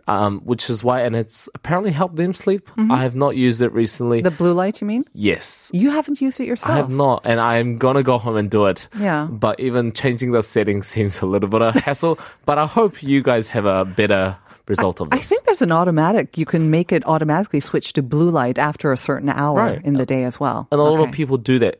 um, 0.08 0.40
which 0.44 0.70
is 0.70 0.82
why, 0.82 1.02
and 1.02 1.14
it's 1.14 1.48
apparently 1.54 1.90
helped 1.90 2.16
them 2.16 2.32
sleep. 2.32 2.70
I 2.90 3.02
have 3.02 3.14
not 3.14 3.36
used 3.36 3.60
it 3.60 3.72
recently. 3.72 4.18
Mm-hmm. 4.18 4.24
the 4.24 4.30
blue 4.30 4.52
light, 4.54 4.80
you 4.80 4.86
mean? 4.86 5.04
yes. 5.12 5.70
You 5.74 5.90
haven't 5.90 6.20
used 6.20 6.40
it 6.40 6.46
yourself. 6.46 6.72
I 6.72 6.76
have 6.76 6.88
not, 6.88 7.22
and 7.24 7.40
I'm 7.40 7.76
gonna 7.78 8.02
go 8.02 8.18
home 8.18 8.36
and 8.36 8.50
do 8.50 8.66
it. 8.66 8.88
Yeah. 8.98 9.28
But 9.30 9.60
even 9.60 9.92
changing 9.92 10.32
the 10.32 10.42
settings 10.42 10.86
seems 10.86 11.20
a 11.20 11.26
little 11.26 11.48
bit 11.48 11.60
of 11.62 11.74
hassle. 11.74 12.18
but 12.46 12.58
I 12.58 12.66
hope 12.66 13.02
you 13.02 13.22
guys 13.22 13.48
have 13.48 13.66
a 13.66 13.84
better 13.84 14.36
result 14.68 15.00
of 15.00 15.10
this. 15.10 15.18
I 15.18 15.22
think 15.22 15.44
there's 15.44 15.60
an 15.62 15.72
automatic. 15.72 16.38
You 16.38 16.46
can 16.46 16.70
make 16.70 16.92
it 16.92 17.02
automatically 17.06 17.60
switch 17.60 17.92
to 17.94 18.02
blue 18.02 18.30
light 18.30 18.58
after 18.58 18.92
a 18.92 18.96
certain 18.96 19.28
hour 19.28 19.58
Right. 19.58 19.84
in 19.84 19.94
the 19.94 20.06
day 20.06 20.24
as 20.24 20.38
well. 20.40 20.68
and 20.70 20.80
a 20.80 20.84
lot 20.84 21.00
of 21.06 21.12
people 21.12 21.36
do 21.36 21.58
that. 21.58 21.76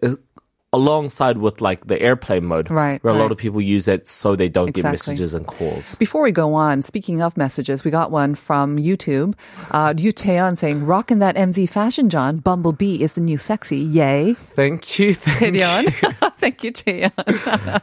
Alongside 0.75 1.37
with 1.37 1.61
like 1.61 1.87
the 1.87 2.01
airplane 2.01 2.47
mode, 2.47 2.71
Right, 2.71 3.03
Where 3.05 3.13
a 3.13 3.19
lot 3.19 3.31
of 3.31 3.37
people 3.37 3.61
use 3.61 3.89
it 3.89 4.09
so 4.09 4.35
they 4.35 4.49
don't 4.49 4.73
get 4.73 4.85
messages 4.85 5.35
and 5.35 5.47
calls. 5.47 5.97
Before 5.97 6.23
we 6.23 6.33
go 6.33 6.55
on, 6.55 6.83
speaking 6.83 7.21
of 7.21 7.37
messages, 7.37 7.85
we 7.85 7.91
got 7.91 8.11
one 8.11 8.35
from 8.35 8.79
YouTube. 8.79 9.35
Uh, 9.71 9.93
Yu 9.97 10.13
Taeyeon 10.15 10.57
saying, 10.57 10.87
"Rocking 10.87 11.19
that 11.19 11.37
MZ 11.37 11.69
fashion, 11.69 12.09
John. 12.09 12.39
Bumblebee 12.39 13.03
is 13.03 13.13
the 13.15 13.21
new 13.21 13.37
sexy. 13.37 13.77
Yay, 13.77 14.33
Thank 14.33 14.99
you, 14.99 15.15
thank 15.15 15.57
you. 15.57 15.61
Taeyeon. 15.61 16.32
Thank 16.43 16.65
you, 16.65 16.73
Tia. 16.73 17.13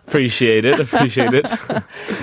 appreciate 0.05 0.65
it, 0.65 0.79
appreciate 0.81 1.33
it. 1.33 1.49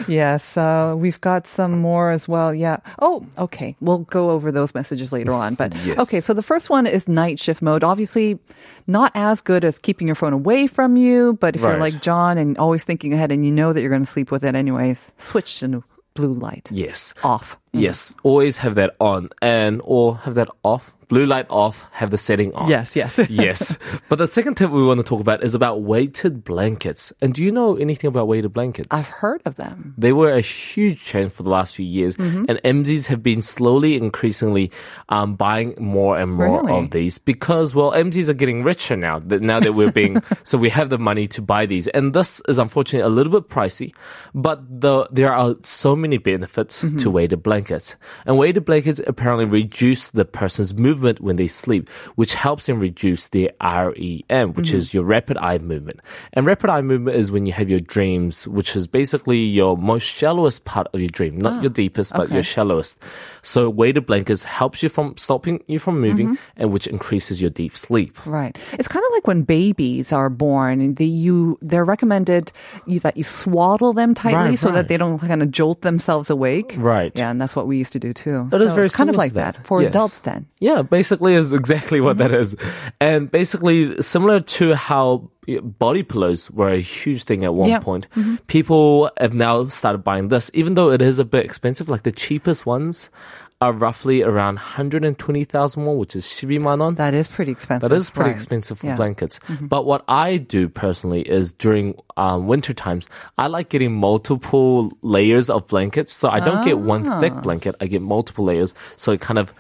yes, 0.07 0.57
uh, 0.57 0.95
we've 0.97 1.21
got 1.21 1.47
some 1.47 1.79
more 1.81 2.11
as 2.11 2.29
well. 2.29 2.55
Yeah. 2.55 2.79
Oh, 3.01 3.27
okay. 3.39 3.75
We'll 3.81 4.01
go 4.01 4.31
over 4.31 4.53
those 4.53 4.75
messages 4.75 5.13
later 5.13 5.33
on. 5.33 5.55
But 5.55 5.75
Yes. 5.85 5.99
okay, 6.01 6.21
so 6.21 6.35
the 6.35 6.43
first 6.43 6.69
one 6.69 6.87
is 6.87 7.09
night 7.09 7.39
shift 7.39 7.63
mode. 7.63 7.83
Obviously, 7.83 8.39
not 8.87 9.13
as 9.15 9.41
good 9.41 9.65
as 9.65 9.79
keeping 9.79 10.07
your 10.09 10.15
phone 10.15 10.33
away 10.35 10.67
from 10.67 10.97
you. 10.97 11.39
But 11.41 11.57
if 11.57 11.63
you're 11.63 11.79
like 11.79 12.03
John 12.03 12.37
and 12.39 12.59
always 12.59 12.85
thinking 12.85 13.15
ahead, 13.15 13.33
and 13.33 13.45
you 13.45 13.51
know 13.53 13.73
that 13.73 13.81
you're 13.81 13.91
going 13.91 14.05
to 14.05 14.11
sleep 14.11 14.31
with 14.31 14.45
it 14.45 14.55
anyways, 14.55 15.13
switch 15.17 15.61
to 15.61 15.83
blue 16.15 16.33
light. 16.35 16.69
yes, 16.73 17.13
Off. 17.25 17.59
Yes. 17.77 18.15
Always 18.23 18.59
have 18.59 18.75
that 18.77 18.97
on 19.01 19.31
and 19.43 19.81
or 19.85 20.17
have 20.19 20.35
that 20.35 20.49
off. 20.63 20.93
Blue 21.09 21.25
light 21.25 21.47
off. 21.51 21.87
Have 21.93 22.11
the 22.11 22.19
setting 22.19 22.53
on. 22.55 22.69
Yes, 22.69 22.97
yes. 22.97 23.21
yes. 23.31 23.79
But 24.09 24.17
the 24.19 24.27
second 24.27 24.57
tip 24.57 24.71
we 24.73 24.85
want 24.85 24.99
to 24.99 25.05
talk 25.05 25.21
about 25.21 25.45
is 25.45 25.55
about 25.55 25.83
weighted 25.83 26.43
blankets. 26.43 27.13
And 27.23 27.33
do 27.33 27.45
you 27.45 27.53
know 27.53 27.77
anything 27.77 28.09
about 28.09 28.27
weighted 28.27 28.53
blankets? 28.53 28.89
I've 28.91 29.07
heard 29.07 29.41
of 29.45 29.55
them. 29.55 29.95
They 29.97 30.13
were 30.13 30.33
a 30.33 30.41
huge 30.41 31.05
trend 31.05 31.33
for 31.33 31.45
the 31.45 31.51
last 31.51 31.77
few 31.77 31.87
years, 31.87 32.17
Mm-hmm. 32.17 32.47
and 32.49 32.59
MZs 32.85 33.07
have 33.07 33.23
been 33.23 33.41
slowly, 33.41 33.95
increasingly 33.95 34.73
um, 35.09 35.37
buying 35.37 35.77
more 35.79 36.19
and 36.19 36.33
more 36.33 36.63
Really? 36.67 36.73
of 36.85 36.91
these 36.91 37.19
because, 37.19 37.73
well, 37.73 37.93
MZs 37.93 38.29
are 38.29 38.35
getting 38.35 38.65
richer 38.65 38.97
now. 38.97 39.21
That 39.21 39.43
now 39.43 39.61
that 39.61 39.75
we're 39.75 39.93
being, 39.93 40.21
so 40.43 40.59
we 40.59 40.71
have 40.71 40.91
the 40.91 40.99
money 40.99 41.29
to 41.29 41.41
buy 41.41 41.67
these, 41.67 41.87
and 41.87 42.15
this 42.15 42.43
is 42.49 42.59
unfortunately 42.59 43.07
a 43.07 43.15
little 43.15 43.33
bit 43.41 43.49
pricey, 43.49 43.95
but 44.35 44.59
the 44.81 45.07
there 45.13 45.33
are 45.33 45.55
so 45.63 45.95
many 45.95 46.19
benefits 46.19 46.83
Mm-hmm. 46.83 46.97
to 46.99 47.11
weighted 47.11 47.45
blankets, 47.45 47.66
and 47.71 48.39
weighted 48.39 48.65
blankets 48.65 49.01
apparently 49.07 49.45
reduce 49.45 50.11
the 50.11 50.25
person's 50.25 50.75
movement 50.75 51.21
when 51.21 51.37
they 51.37 51.47
sleep, 51.47 51.89
which 52.15 52.35
helps 52.35 52.67
them 52.67 52.81
reduce 52.81 53.29
their 53.29 53.51
REM, 53.61 54.53
which 54.55 54.69
Mm-hmm. 54.69 54.77
is 54.77 54.95
your 54.95 55.05
rapid 55.05 55.37
eye 55.39 55.59
movement. 55.59 56.01
And 56.33 56.47
rapid 56.47 56.71
eye 56.71 56.83
movement 56.83 57.17
is 57.17 57.31
when 57.33 57.47
you 57.47 57.53
have 57.53 57.69
your 57.71 57.81
dreams, 57.81 58.47
which 58.49 58.75
is 58.77 58.87
basically 58.87 59.39
your 59.39 59.77
most 59.77 60.03
shallowest 60.05 60.65
part 60.65 60.89
of 60.93 61.01
your 61.01 61.09
dream, 61.11 61.39
not 61.39 61.63
your 61.63 61.71
deepest, 61.71 62.13
but 62.15 62.31
your 62.31 62.39
Ah, 62.41 62.43
shallowest. 62.43 63.01
So 63.43 63.71
weighted 63.71 64.07
blankets 64.07 64.45
helps 64.45 64.83
you 64.83 64.89
from 64.89 65.17
stopping 65.17 65.63
you 65.67 65.79
from 65.79 66.01
moving, 66.01 66.27
Mm-hmm. 66.37 66.61
and 66.63 66.73
which 66.73 66.87
increases 66.87 67.41
your 67.41 67.51
deep 67.51 67.77
sleep. 67.77 68.17
Right. 68.27 68.57
It's 68.73 68.89
kind 68.89 69.05
of 69.05 69.13
like 69.13 69.27
when 69.27 69.43
babies 69.43 70.13
are 70.13 70.29
born 70.31 70.95
they, 70.95 71.05
you, 71.05 71.59
they're 71.63 71.85
recommended 71.85 72.53
you, 72.87 73.01
that 73.01 73.17
you 73.17 73.25
swaddle 73.25 73.93
them 73.93 74.15
tightly 74.15 74.51
Right, 74.51 74.59
so 74.59 74.71
that 74.73 74.89
they 74.89 74.97
don't 74.97 75.19
kind 75.19 75.43
of 75.43 75.51
jolt 75.51 75.83
themselves 75.83 76.31
awake. 76.31 76.75
Right. 76.77 77.13
Yeah, 77.15 77.31
and 77.31 77.41
that's 77.47 77.55
what 77.55 77.71
we 77.71 77.79
used 77.79 77.95
to 77.95 78.03
do 78.03 78.11
too. 78.13 78.51
That 78.51 78.59
is 78.61 78.71
So 78.71 78.75
very 78.75 78.87
it's 78.91 78.97
kind 78.99 79.07
of 79.11 79.15
like 79.15 79.33
that. 79.39 79.55
that, 79.55 79.67
for 79.67 79.79
Yes. 79.83 79.95
adults 79.95 80.21
then. 80.27 80.47
Yeah, 80.59 80.83
basically 80.83 81.35
is 81.39 81.53
exactly 81.55 82.03
what 82.03 82.19
that 82.19 82.35
is. 82.35 82.59
And 82.99 83.31
basically 83.31 84.03
similar 84.03 84.41
to 84.59 84.75
how 84.75 85.31
body 85.79 86.03
pillows 86.03 86.51
were 86.51 86.75
a 86.75 86.83
huge 86.83 87.23
thing 87.23 87.47
at 87.47 87.55
one 87.55 87.71
point. 87.81 88.11
People 88.51 89.11
have 89.23 89.31
now 89.35 89.71
started 89.71 90.03
buying 90.03 90.27
this, 90.29 90.51
even 90.59 90.75
though 90.75 90.91
it 90.91 90.99
is 91.01 91.23
a 91.23 91.25
bit 91.25 91.45
expensive. 91.47 91.87
Like 91.89 92.03
the 92.03 92.11
cheapest 92.11 92.67
ones 92.67 93.15
are 93.63 93.73
roughly 93.73 94.21
around 94.27 94.57
120,000 94.59 95.85
won, 95.85 95.97
which 95.97 96.17
is 96.17 96.27
12만 96.27 96.79
won. 96.83 96.95
That 96.97 97.15
is 97.15 97.29
pretty 97.29 97.53
expensive. 97.53 97.89
That 97.89 97.95
is 97.97 98.11
pretty 98.11 98.31
right. 98.31 98.37
expensive 98.37 98.79
for 98.83 98.87
Yeah. 98.87 98.93
Mm-hmm. 98.93 98.97
blankets. 98.97 99.41
But 99.63 99.87
what 99.87 100.05
I 100.09 100.37
do 100.37 100.69
personally 100.69 101.23
is 101.23 101.55
during 101.55 101.95
um, 102.17 102.47
winter 102.47 102.73
times, 102.73 103.09
I 103.39 103.47
like 103.49 103.69
getting 103.69 103.93
multiple 103.95 104.93
layers 105.03 105.51
of 105.51 105.67
blankets. 105.67 106.13
So 106.13 106.29
I 106.29 106.41
don't 106.41 106.65
get 106.65 106.79
one 106.79 107.21
thick 107.21 107.35
blanket. 107.43 107.75
I 107.81 107.87
get 107.87 108.03
multiple 108.03 108.45
layers. 108.45 108.75
So 108.97 109.13
it 109.13 109.21
kind 109.21 109.39
of 109.39 109.53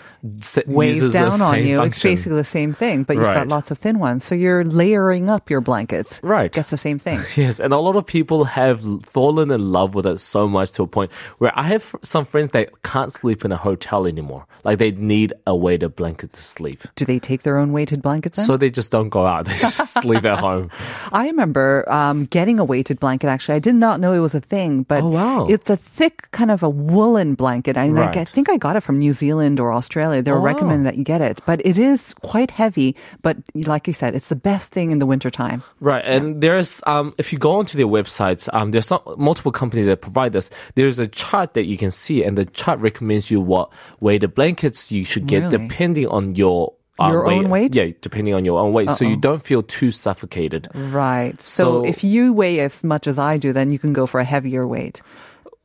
Weighs 0.67 0.97
uses 0.97 1.13
the 1.13 1.19
down 1.19 1.41
on 1.41 1.65
you. 1.65 1.83
It's 1.83 2.03
basically 2.03 2.37
the 2.37 2.45
same 2.45 2.73
thing, 2.73 3.05
but 3.05 3.17
you've 3.17 3.27
got 3.27 3.49
lots 3.49 3.71
of 3.71 3.79
thin 3.79 3.99
ones. 3.99 4.25
So 4.25 4.35
you're 4.35 4.65
layering 4.65 5.31
up 5.31 5.51
your 5.51 5.61
blankets. 5.61 6.21
Right. 6.23 6.51
Gets 6.51 6.71
the 6.71 6.79
same 6.79 6.99
thing. 6.99 7.21
Yes, 7.37 7.61
and 7.61 7.75
a 7.75 7.79
lot 7.79 7.97
of 7.97 8.07
people 8.07 8.45
have 8.45 8.81
fallen 9.05 9.51
in 9.51 9.71
love 9.71 9.95
with 9.95 10.07
it 10.07 10.19
so 10.19 10.49
much 10.49 10.71
to 10.73 10.83
a 10.85 10.87
point 10.87 11.13
where 11.39 11.53
I 11.55 11.65
have 11.65 11.95
some 12.03 12.25
friends 12.25 12.53
that 12.53 12.83
can't 12.83 13.13
sleep 13.13 13.45
in 13.45 13.53
a 13.53 13.57
hotel 13.57 14.07
anymore. 14.07 14.47
Like 14.65 14.79
they 14.79 14.91
need 14.93 15.35
a 15.47 15.55
weighted 15.55 15.97
blanket 15.97 16.33
to 16.33 16.41
sleep. 16.41 16.83
Do 16.95 17.05
they 17.05 17.19
take 17.19 17.43
their 17.43 17.59
own 17.59 17.73
weighted 17.73 18.01
blanket 18.01 18.33
then? 18.35 18.45
So 18.47 18.57
they 18.57 18.71
just 18.71 18.91
don't 18.91 19.11
go 19.11 19.27
out. 19.27 19.45
They 19.45 19.57
just 19.57 19.93
sleep 19.93 20.25
at 20.25 20.39
home. 20.39 20.71
I 21.13 21.27
remember 21.27 21.85
um, 21.93 22.25
getting 22.25 22.46
a 22.59 22.65
weighted 22.65 23.01
blanket. 23.01 23.27
Actually, 23.27 23.57
I 23.57 23.59
did 23.59 23.75
not 23.75 23.99
know 23.99 24.13
it 24.13 24.21
was 24.21 24.35
a 24.35 24.41
thing, 24.41 24.85
but 24.85 25.03
Oh, 25.03 25.09
wow. 25.09 25.47
it's 25.51 25.69
a 25.69 25.77
thick 25.77 26.31
kind 26.31 26.51
of 26.51 26.63
a 26.63 26.69
woolen 26.71 27.35
blanket. 27.35 27.77
I, 27.77 27.89
Right. 27.89 28.17
I 28.17 28.25
think 28.25 28.49
I 28.49 28.57
got 28.57 28.77
it 28.77 28.83
from 28.83 28.99
New 28.99 29.13
Zealand 29.13 29.59
or 29.59 29.73
Australia. 29.73 30.23
They 30.23 30.31
were 30.31 30.39
Oh, 30.39 30.47
wow. 30.47 30.47
recommending 30.55 30.85
that 30.85 30.97
you 30.97 31.05
get 31.05 31.21
it, 31.21 31.41
but 31.47 31.61
it 31.65 31.77
is 31.79 32.15
quite 32.23 32.53
heavy. 32.53 32.95
But 33.23 33.39
like 33.55 33.87
you 33.87 33.93
said, 33.93 34.15
it's 34.15 34.29
the 34.29 34.37
best 34.37 34.71
thing 34.73 34.91
in 34.93 34.99
the 35.01 35.07
wintertime. 35.07 35.63
Right, 35.81 36.05
and 36.07 36.41
there's 36.41 36.81
um, 36.87 37.15
if 37.19 37.33
you 37.33 37.39
go 37.39 37.59
onto 37.59 37.77
their 37.77 37.89
websites, 37.91 38.49
um, 38.53 38.71
there's 38.71 38.87
some, 38.87 39.03
multiple 39.19 39.51
companies 39.53 39.87
that 39.87 40.01
provide 40.01 40.33
this. 40.33 40.49
There's 40.77 40.99
a 41.01 41.09
chart 41.09 41.55
that 41.55 41.65
you 41.67 41.77
can 41.77 41.91
see, 41.91 42.23
and 42.23 42.39
the 42.39 42.45
chart 42.47 42.79
recommends 42.81 43.31
you 43.31 43.41
what 43.41 43.73
weighted 44.01 44.35
blankets 44.35 44.93
you 44.93 45.05
should 45.05 45.27
get 45.27 45.43
Really? 45.51 45.67
depending 45.67 46.07
on 46.07 46.35
your 46.37 46.73
Your 46.99 47.27
um, 47.27 47.33
own 47.33 47.51
weight? 47.51 47.75
Yeah, 47.77 47.91
depending 48.01 48.35
on 48.35 48.45
your 48.45 48.59
own 48.59 48.73
weight, 48.73 48.91
so 48.91 49.05
you 49.05 49.17
don't 49.17 49.43
feel 49.43 49.63
too 49.63 49.91
suffocated. 49.91 50.69
Right. 50.75 51.39
So, 51.41 51.65
So- 51.65 51.85
if 51.85 52.03
you 52.03 52.33
weigh 52.33 52.61
as 52.61 52.83
much 52.83 53.07
as 53.07 53.19
I 53.19 53.37
do, 53.37 53.53
then 53.53 53.71
you 53.71 53.79
can 53.79 53.93
go 53.93 54.07
for 54.07 54.19
a 54.19 54.25
heavier 54.25 54.67
weight. 54.67 55.03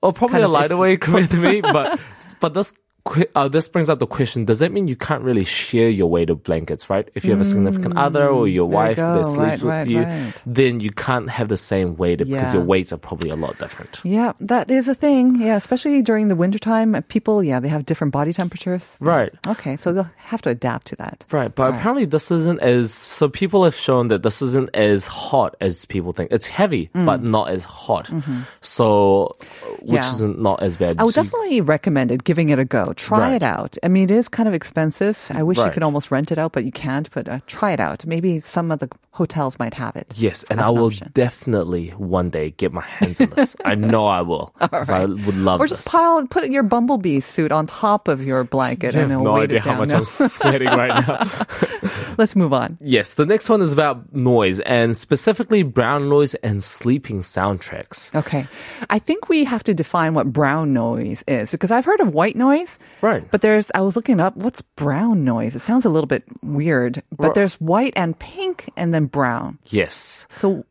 Or 0.02 0.12
probably 0.12 0.42
Kind 0.42 0.46
a 0.46 0.48
lighter 0.48 0.78
weight 0.78 1.00
compared 1.06 1.30
to 1.30 1.38
me, 1.38 1.62
but 1.62 2.00
but 2.40 2.54
this 2.54 2.74
uh, 3.36 3.48
this 3.48 3.68
brings 3.68 3.90
up 3.90 4.00
the 4.00 4.08
question: 4.08 4.46
Does 4.46 4.60
that 4.60 4.72
mean 4.72 4.88
you 4.88 4.96
can't 4.96 5.24
really 5.24 5.44
share 5.44 5.90
your 5.90 6.10
weighted 6.10 6.44
blankets, 6.44 6.90
right? 6.90 7.08
If 7.16 7.26
you 7.26 7.32
have 7.32 7.40
a 7.42 7.46
significant 7.46 7.98
other 7.98 8.28
or 8.28 8.48
your 8.48 8.68
Mm, 8.68 8.72
there 8.72 8.82
you 8.82 8.88
wife 8.88 8.98
that 8.98 9.26
sleeps 9.26 9.38
Right, 9.38 9.52
with 9.62 9.64
right, 9.64 9.88
you, 9.88 10.02
right. 10.04 10.34
then 10.46 10.80
you 10.80 10.92
can't 10.92 11.30
have 11.30 11.48
the 11.50 11.58
same 11.58 11.96
weight 11.98 12.20
because 12.20 12.54
your 12.54 12.64
weights 12.64 12.94
are 12.94 12.98
probably 12.98 13.30
a 13.32 13.36
lot 13.36 13.58
different. 13.58 14.00
Yeah, 14.04 14.34
that 14.40 14.70
is 14.70 14.88
a 14.88 14.96
thing. 14.96 15.42
Yeah, 15.42 15.56
especially 15.58 16.02
during 16.04 16.28
the 16.28 16.36
wintertime, 16.36 17.02
people, 17.10 17.44
yeah, 17.44 17.60
they 17.60 17.70
have 17.70 17.86
different 17.86 18.14
body 18.14 18.34
temperatures. 18.34 18.96
Right. 19.00 19.34
Okay, 19.48 19.78
so 19.78 19.92
they'll 19.94 20.10
have 20.18 20.42
to 20.44 20.50
adapt 20.50 20.88
to 20.88 20.96
that. 20.98 21.26
Right, 21.32 21.54
but 21.54 21.74
apparently 21.74 22.06
this 22.06 22.30
isn't 22.32 22.60
as 22.62 22.94
so 22.94 23.28
people 23.30 23.64
have 23.64 23.76
shown 23.76 24.10
that 24.10 24.22
this 24.24 24.42
isn't 24.42 24.70
as 24.76 25.08
hot 25.08 25.56
as 25.60 25.86
people 25.86 26.12
think. 26.12 26.32
It's 26.32 26.48
heavy, 26.48 26.90
but 26.94 27.24
not 27.24 27.50
as 27.50 27.66
hot. 27.66 28.12
So 28.62 29.32
which 29.32 29.42
Mm. 29.42 29.82
Mm-hmm. 29.82 29.94
Yeah. 29.96 30.14
isn't 30.14 30.40
not 30.42 30.62
as 30.62 30.78
bad. 30.78 31.00
I 31.00 31.04
would 31.04 31.14
So 31.14 31.22
you- 31.22 31.26
definitely 31.26 31.62
recommend 31.62 32.12
it, 32.12 32.24
giving 32.24 32.50
it 32.50 32.60
a 32.60 32.66
go. 32.66 32.91
Try 32.98 33.20
Right. 33.20 33.34
it 33.36 33.44
out. 33.44 33.78
I 33.84 33.88
mean, 33.88 34.04
it 34.06 34.12
is 34.12 34.28
kind 34.30 34.48
of 34.48 34.54
expensive. 34.56 35.28
I 35.34 35.44
wish 35.44 35.58
you 35.58 35.70
could 35.72 35.84
almost 35.84 36.12
rent 36.12 36.32
it 36.32 36.38
out, 36.38 36.52
but 36.54 36.66
you 36.66 36.72
can't. 36.72 37.10
But 37.12 37.28
uh, 37.30 37.40
try 37.48 37.72
it 37.74 37.80
out. 37.80 38.06
Maybe 38.06 38.40
some 38.42 38.72
of 38.72 38.80
the 38.80 38.90
hotels 39.14 39.60
might 39.60 39.74
have 39.74 39.96
it. 39.98 40.14
Yes, 40.16 40.44
and 40.50 40.62
I 40.62 40.70
an 40.70 40.76
will 40.76 40.86
option. 40.88 41.12
definitely 41.14 41.90
one 41.90 42.30
day 42.30 42.52
get 42.52 42.72
my 42.72 42.82
hands 42.82 43.20
on 43.22 43.30
this. 43.32 43.56
I 43.66 43.76
know 43.92 44.06
I 44.08 44.22
will 44.22 44.54
because 44.60 44.90
I 44.90 45.06
would 45.06 45.36
love 45.36 45.60
Or 45.60 45.68
this. 45.68 45.78
just 45.84 45.88
pile, 45.90 46.26
put 46.28 46.50
your 46.50 46.64
bumblebee 46.64 47.20
suit 47.20 47.52
on 47.52 47.66
top 47.68 48.08
of 48.08 48.24
your 48.26 48.44
blanket 48.46 48.96
I 48.96 49.00
and 49.02 49.12
have 49.12 49.12
it'll 49.12 49.24
no 49.26 49.34
weight 49.34 49.44
idea 49.52 49.58
it 49.60 49.66
how 49.66 49.76
much 49.76 49.90
No. 49.90 49.98
I'm 49.98 50.04
sweating 50.06 50.70
right 50.70 51.08
now. 51.08 51.30
Let's 52.18 52.36
move 52.36 52.54
on. 52.54 52.78
yes, 52.82 53.16
the 53.16 53.26
next 53.26 53.50
one 53.50 53.62
is 53.62 53.74
about 53.74 54.14
noise 54.14 54.60
and 54.62 54.96
specifically 54.96 55.64
brown 55.64 56.08
noise 56.10 56.34
and 56.36 56.64
sleeping 56.64 57.20
soundtracks. 57.20 58.14
Okay. 58.16 58.48
I 58.90 59.00
think 59.00 59.28
we 59.30 59.44
have 59.44 59.64
to 59.66 59.74
define 59.74 60.14
what 60.14 60.32
brown 60.32 60.72
noise 60.74 61.24
is 61.28 61.52
because 61.52 61.72
I've 61.72 61.86
heard 61.86 62.00
of 62.00 62.14
white 62.14 62.36
noise. 62.36 62.80
Right. 63.02 63.30
But 63.32 63.42
there's, 63.42 63.72
I 63.74 63.82
was 63.82 63.96
looking 63.96 64.20
up, 64.20 64.36
what's 64.38 64.62
brown 64.62 65.24
noise? 65.24 65.56
It 65.56 65.60
sounds 65.60 65.86
a 65.86 65.90
little 65.90 66.08
bit 66.08 66.24
weird, 66.44 67.02
but 67.12 67.28
Right. 67.28 67.36
there's 67.36 67.56
white 67.56 67.94
and 67.96 68.18
pink 68.18 68.70
and 68.78 68.94
then 68.94 69.06
brown. 69.06 69.58
Yes. 69.70 70.26
So, 70.30 70.66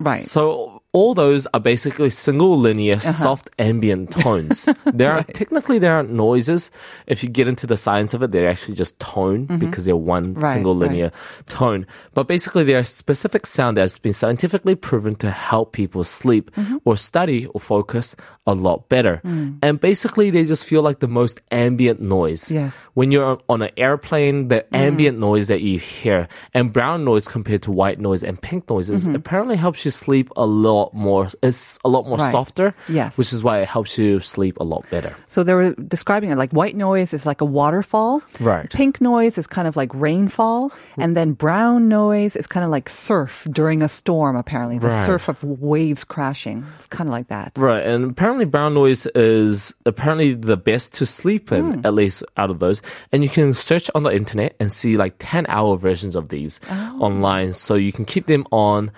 right. 0.00 0.20
So 0.20 0.82
all 0.96 1.12
those 1.12 1.44
are 1.52 1.60
basically 1.60 2.08
single 2.08 2.56
linear 2.56 2.98
soft 2.98 3.50
ambient 3.58 4.10
tones. 4.24 4.64
There 5.00 5.12
are 5.12 5.22
technically 5.40 5.78
there 5.78 5.92
aren't 5.96 6.10
noises. 6.10 6.70
If 7.06 7.22
you 7.22 7.28
get 7.28 7.46
into 7.52 7.66
the 7.68 7.76
science 7.76 8.14
of 8.16 8.22
it, 8.24 8.32
they're 8.32 8.48
actually 8.48 8.76
just 8.80 8.96
tone 8.98 9.44
because 9.60 9.84
they're 9.84 9.96
one 10.16 10.24
Mm-hmm. 10.32 10.40
Right, 10.42 10.54
single 10.54 10.74
right. 10.74 10.88
linear 10.88 11.10
tone. 11.46 11.86
But 12.16 12.24
basically 12.26 12.64
there 12.64 12.78
are 12.80 12.84
specific 13.02 13.44
sound 13.46 13.76
that's 13.76 13.98
been 14.00 14.14
scientifically 14.16 14.74
proven 14.74 15.14
to 15.16 15.30
help 15.30 15.72
people 15.76 16.02
sleep 16.04 16.50
Mm-hmm. 16.56 16.78
or 16.88 16.96
study 16.96 17.44
or 17.52 17.60
focus 17.60 18.16
a 18.46 18.54
lot 18.54 18.88
better. 18.88 19.20
Mm. 19.24 19.58
And 19.60 19.80
basically 19.80 20.30
they 20.30 20.44
just 20.46 20.64
feel 20.64 20.80
like 20.80 21.00
the 21.00 21.08
most 21.20 21.40
ambient 21.50 22.00
noise. 22.00 22.50
Yes. 22.50 22.88
When 22.94 23.10
you're 23.10 23.36
on 23.48 23.60
an 23.62 23.70
airplane, 23.76 24.48
the 24.48 24.64
Mm. 24.72 24.78
ambient 24.88 25.18
noise 25.18 25.46
that 25.52 25.60
you 25.60 25.78
hear 25.78 26.28
and 26.54 26.72
brown 26.72 27.04
noise 27.04 27.26
compared 27.28 27.62
to 27.66 27.70
white 27.72 27.98
noise 28.00 28.22
and 28.24 28.40
pink 28.40 28.70
noises 28.70 29.04
Mm-hmm. 29.04 29.14
apparently 29.20 29.56
helps 29.56 29.84
you 29.84 29.90
sleep 29.90 30.30
a 30.36 30.46
lot 30.46 30.85
lot 30.86 30.94
more. 30.94 31.28
It's 31.42 31.78
a 31.84 31.88
lot 31.88 32.06
more 32.06 32.18
Right. 32.18 32.30
softer. 32.32 32.74
Yes. 32.88 33.18
which 33.18 33.32
is 33.32 33.42
why 33.44 33.60
it 33.60 33.68
helps 33.68 33.98
you 33.98 34.20
sleep 34.20 34.56
a 34.60 34.64
lot 34.64 34.82
better. 34.90 35.12
So 35.26 35.42
they 35.42 35.54
were 35.54 35.70
describing 35.74 36.30
it 36.30 36.36
like 36.38 36.52
white 36.52 36.76
noise 36.76 37.12
is 37.12 37.26
like 37.26 37.40
a 37.40 37.44
waterfall. 37.44 38.22
Right. 38.40 38.68
Pink 38.70 39.00
noise 39.00 39.38
is 39.38 39.46
kind 39.46 39.66
of 39.68 39.76
like 39.76 39.90
rainfall. 39.94 40.72
And 40.96 41.16
then 41.16 41.32
brown 41.32 41.88
noise 41.88 42.36
is 42.36 42.46
kind 42.46 42.64
of 42.64 42.70
like 42.70 42.88
surf 42.88 43.46
during 43.50 43.82
a 43.82 43.88
storm, 43.88 44.36
apparently. 44.36 44.78
The 44.78 44.88
Right. 44.88 45.06
surf 45.06 45.28
of 45.28 45.42
waves 45.44 46.04
crashing. 46.04 46.64
It's 46.76 46.86
kind 46.86 47.08
of 47.08 47.12
like 47.12 47.28
that. 47.28 47.52
Right, 47.56 47.84
and 47.84 48.10
apparently 48.10 48.44
brown 48.44 48.74
noise 48.74 49.06
is 49.14 49.74
apparently 49.84 50.34
the 50.34 50.56
best 50.56 50.94
to 50.94 51.06
sleep 51.06 51.52
in, 51.52 51.64
Hmm. 51.80 51.86
at 51.86 51.94
least 51.94 52.22
out 52.36 52.50
of 52.50 52.58
those. 52.60 52.80
And 53.12 53.22
you 53.24 53.30
can 53.30 53.52
search 53.54 53.90
on 53.94 54.02
the 54.04 54.14
internet 54.14 54.54
and 54.60 54.70
see 54.72 54.96
like 54.96 55.14
10 55.18 55.46
hour 55.48 55.76
versions 55.76 56.14
of 56.16 56.28
these 56.28 56.60
Oh. 56.70 56.98
online. 57.00 57.52
So 57.52 57.74
you 57.74 57.92
can 57.92 58.04
keep 58.04 58.26
them 58.26 58.44
on 58.52 58.90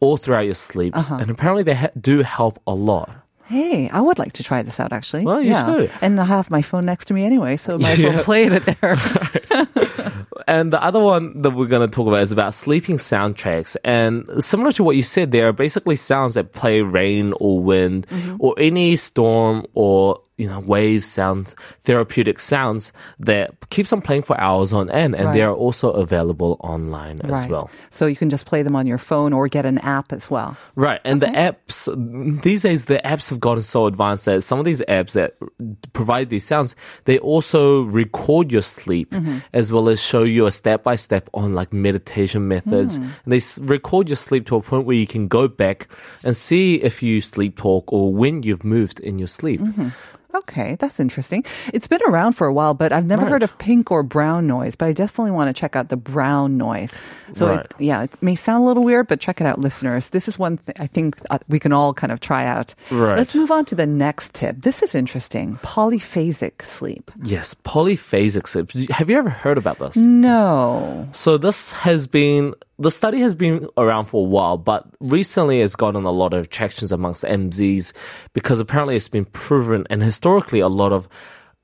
all 0.00 0.16
throughout 0.16 0.40
your 0.46 0.54
sleeps. 0.54 0.96
Uh-huh. 0.98 1.16
And 1.16 1.30
apparently 1.30 1.62
they 1.62 1.74
ha- 1.74 1.90
do 2.00 2.22
help 2.22 2.60
a 2.66 2.74
lot. 2.74 3.10
Hey, 3.46 3.88
I 3.88 4.02
would 4.02 4.18
like 4.18 4.34
to 4.34 4.42
try 4.42 4.62
this 4.62 4.78
out 4.78 4.92
actually. 4.92 5.24
Well, 5.24 5.40
you 5.40 5.54
should. 5.54 5.90
And 6.02 6.20
I 6.20 6.24
have 6.26 6.50
my 6.50 6.60
phone 6.60 6.84
next 6.84 7.06
to 7.06 7.14
me 7.14 7.24
anyway, 7.24 7.56
so 7.56 7.78
might 7.78 7.98
as 7.98 8.04
well 8.04 8.22
play 8.30 8.44
it 8.44 8.62
there. 8.80 8.96
And 10.46 10.72
the 10.72 10.82
other 10.82 11.00
one 11.00 11.42
that 11.42 11.50
we're 11.50 11.66
going 11.66 11.86
to 11.86 11.94
talk 11.94 12.08
about 12.08 12.22
is 12.22 12.32
about 12.32 12.54
sleeping 12.54 12.96
soundtracks. 12.96 13.76
And 13.84 14.42
similar 14.42 14.72
to 14.72 14.84
what 14.84 14.96
you 14.96 15.02
said, 15.02 15.30
they 15.30 15.42
are 15.42 15.52
basically 15.52 15.94
sounds 15.96 16.34
that 16.34 16.54
play 16.54 16.80
rain 16.80 17.34
or 17.38 17.60
wind 17.60 18.06
Mm-hmm. 18.08 18.36
or 18.38 18.54
any 18.56 18.96
storm 18.96 19.66
or 19.74 20.22
you 20.38 20.48
know 20.48 20.60
wave 20.60 21.04
sound, 21.04 21.54
therapeutic 21.84 22.40
sounds 22.40 22.92
that 23.18 23.68
keeps 23.70 23.92
on 23.92 24.00
playing 24.00 24.22
for 24.22 24.40
hours 24.40 24.72
on 24.72 24.88
end. 24.90 25.16
And 25.16 25.34
they 25.34 25.42
are 25.42 25.52
also 25.52 25.90
available 25.90 26.56
online 26.60 27.20
as 27.24 27.30
right. 27.30 27.50
well. 27.50 27.70
So 27.90 28.06
you 28.06 28.16
can 28.16 28.30
just 28.30 28.46
play 28.46 28.62
them 28.62 28.76
on 28.76 28.86
your 28.86 28.98
phone 28.98 29.32
or 29.32 29.48
get 29.48 29.66
an 29.66 29.78
app 29.78 30.12
as 30.12 30.30
well. 30.30 30.56
Right. 30.76 31.00
And 31.04 31.20
the 31.20 31.26
apps, 31.26 32.42
these 32.42 32.62
days, 32.62 32.86
the 32.86 33.00
apps 33.04 33.28
have 33.30 33.40
gotten 33.40 33.62
so 33.62 33.86
advanced 33.86 34.24
that 34.24 34.42
some 34.42 34.58
of 34.58 34.64
these 34.64 34.80
apps 34.82 35.12
that 35.12 35.34
provide 35.92 36.30
these 36.30 36.46
sounds, 36.46 36.76
they 37.04 37.18
also 37.18 37.82
record 37.82 38.52
your 38.52 38.62
sleep 38.62 39.10
mm-hmm. 39.10 39.38
as 39.52 39.72
well 39.72 39.88
as 39.88 40.02
show 40.02 40.22
you 40.22 40.46
a 40.46 40.52
step 40.52 40.84
by 40.84 40.94
step 40.94 41.28
on 41.34 41.54
like 41.54 41.72
meditation 41.72 42.46
methods. 42.46 42.96
Hmm. 42.96 43.08
And 43.24 43.32
they 43.32 43.40
record 43.64 44.08
your 44.08 44.16
sleep 44.16 44.46
to 44.46 44.56
a 44.56 44.62
point 44.62 44.86
where 44.86 44.96
you 44.96 45.06
can 45.06 45.26
go 45.26 45.48
back 45.48 45.88
and 46.22 46.36
see 46.36 46.76
if 46.76 47.02
you 47.02 47.20
sleep 47.20 47.56
talk 47.56 47.92
or 47.92 48.12
when 48.12 48.44
you've 48.44 48.64
moved 48.64 49.00
in 49.00 49.18
your 49.18 49.28
sleep. 49.28 49.60
Mm-hmm. 49.60 49.88
Okay, 50.34 50.76
that's 50.78 51.00
interesting. 51.00 51.42
It's 51.72 51.88
been 51.88 52.00
around 52.06 52.32
for 52.34 52.46
a 52.46 52.52
while, 52.52 52.74
but 52.74 52.92
I've 52.92 53.06
never 53.06 53.22
Right. 53.22 53.32
heard 53.32 53.42
of 53.42 53.56
pink 53.58 53.90
or 53.90 54.02
brown 54.02 54.46
noise. 54.46 54.76
But 54.76 54.86
I 54.88 54.92
definitely 54.92 55.30
want 55.30 55.48
to 55.48 55.58
check 55.58 55.74
out 55.74 55.88
the 55.88 55.96
brown 55.96 56.58
noise. 56.58 56.94
So, 57.32 57.48
Right. 57.48 57.60
it, 57.60 57.74
yeah, 57.78 58.02
it 58.02 58.12
may 58.20 58.34
sound 58.34 58.62
a 58.62 58.66
little 58.66 58.84
weird, 58.84 59.08
but 59.08 59.20
check 59.20 59.40
it 59.40 59.46
out, 59.46 59.58
listeners. 59.58 60.10
This 60.10 60.28
is 60.28 60.38
one 60.38 60.58
thing 60.58 60.74
I 60.78 60.86
think 60.86 61.16
uh, 61.30 61.38
we 61.48 61.58
can 61.58 61.72
all 61.72 61.94
kind 61.94 62.12
of 62.12 62.20
try 62.20 62.44
out. 62.46 62.74
Right. 62.90 63.16
Let's 63.16 63.34
move 63.34 63.50
on 63.50 63.64
to 63.66 63.74
the 63.74 63.86
next 63.86 64.34
tip. 64.34 64.60
This 64.60 64.82
is 64.82 64.94
interesting. 64.94 65.58
Polyphasic 65.62 66.62
sleep. 66.62 67.10
Yes, 67.24 67.54
polyphasic 67.64 68.46
sleep. 68.46 68.90
Have 68.90 69.08
you 69.08 69.16
ever 69.16 69.30
heard 69.30 69.56
about 69.58 69.78
this? 69.78 69.96
No. 69.96 71.08
So 71.12 71.38
this 71.38 71.70
has 71.72 72.06
been 72.06 72.54
the 72.78 72.90
study 72.90 73.20
has 73.20 73.34
been 73.34 73.68
around 73.76 74.06
for 74.06 74.24
a 74.24 74.28
while, 74.28 74.56
but 74.56 74.86
recently 75.00 75.60
it's 75.60 75.76
gotten 75.76 76.04
a 76.04 76.10
lot 76.10 76.32
of 76.32 76.44
attractions 76.44 76.92
amongst 76.92 77.24
MZs 77.24 77.92
because 78.32 78.60
apparently 78.60 78.96
it's 78.96 79.08
been 79.08 79.24
proven 79.24 79.86
and 79.90 80.02
historically 80.02 80.60
a 80.60 80.68
lot 80.68 80.92
of 80.92 81.08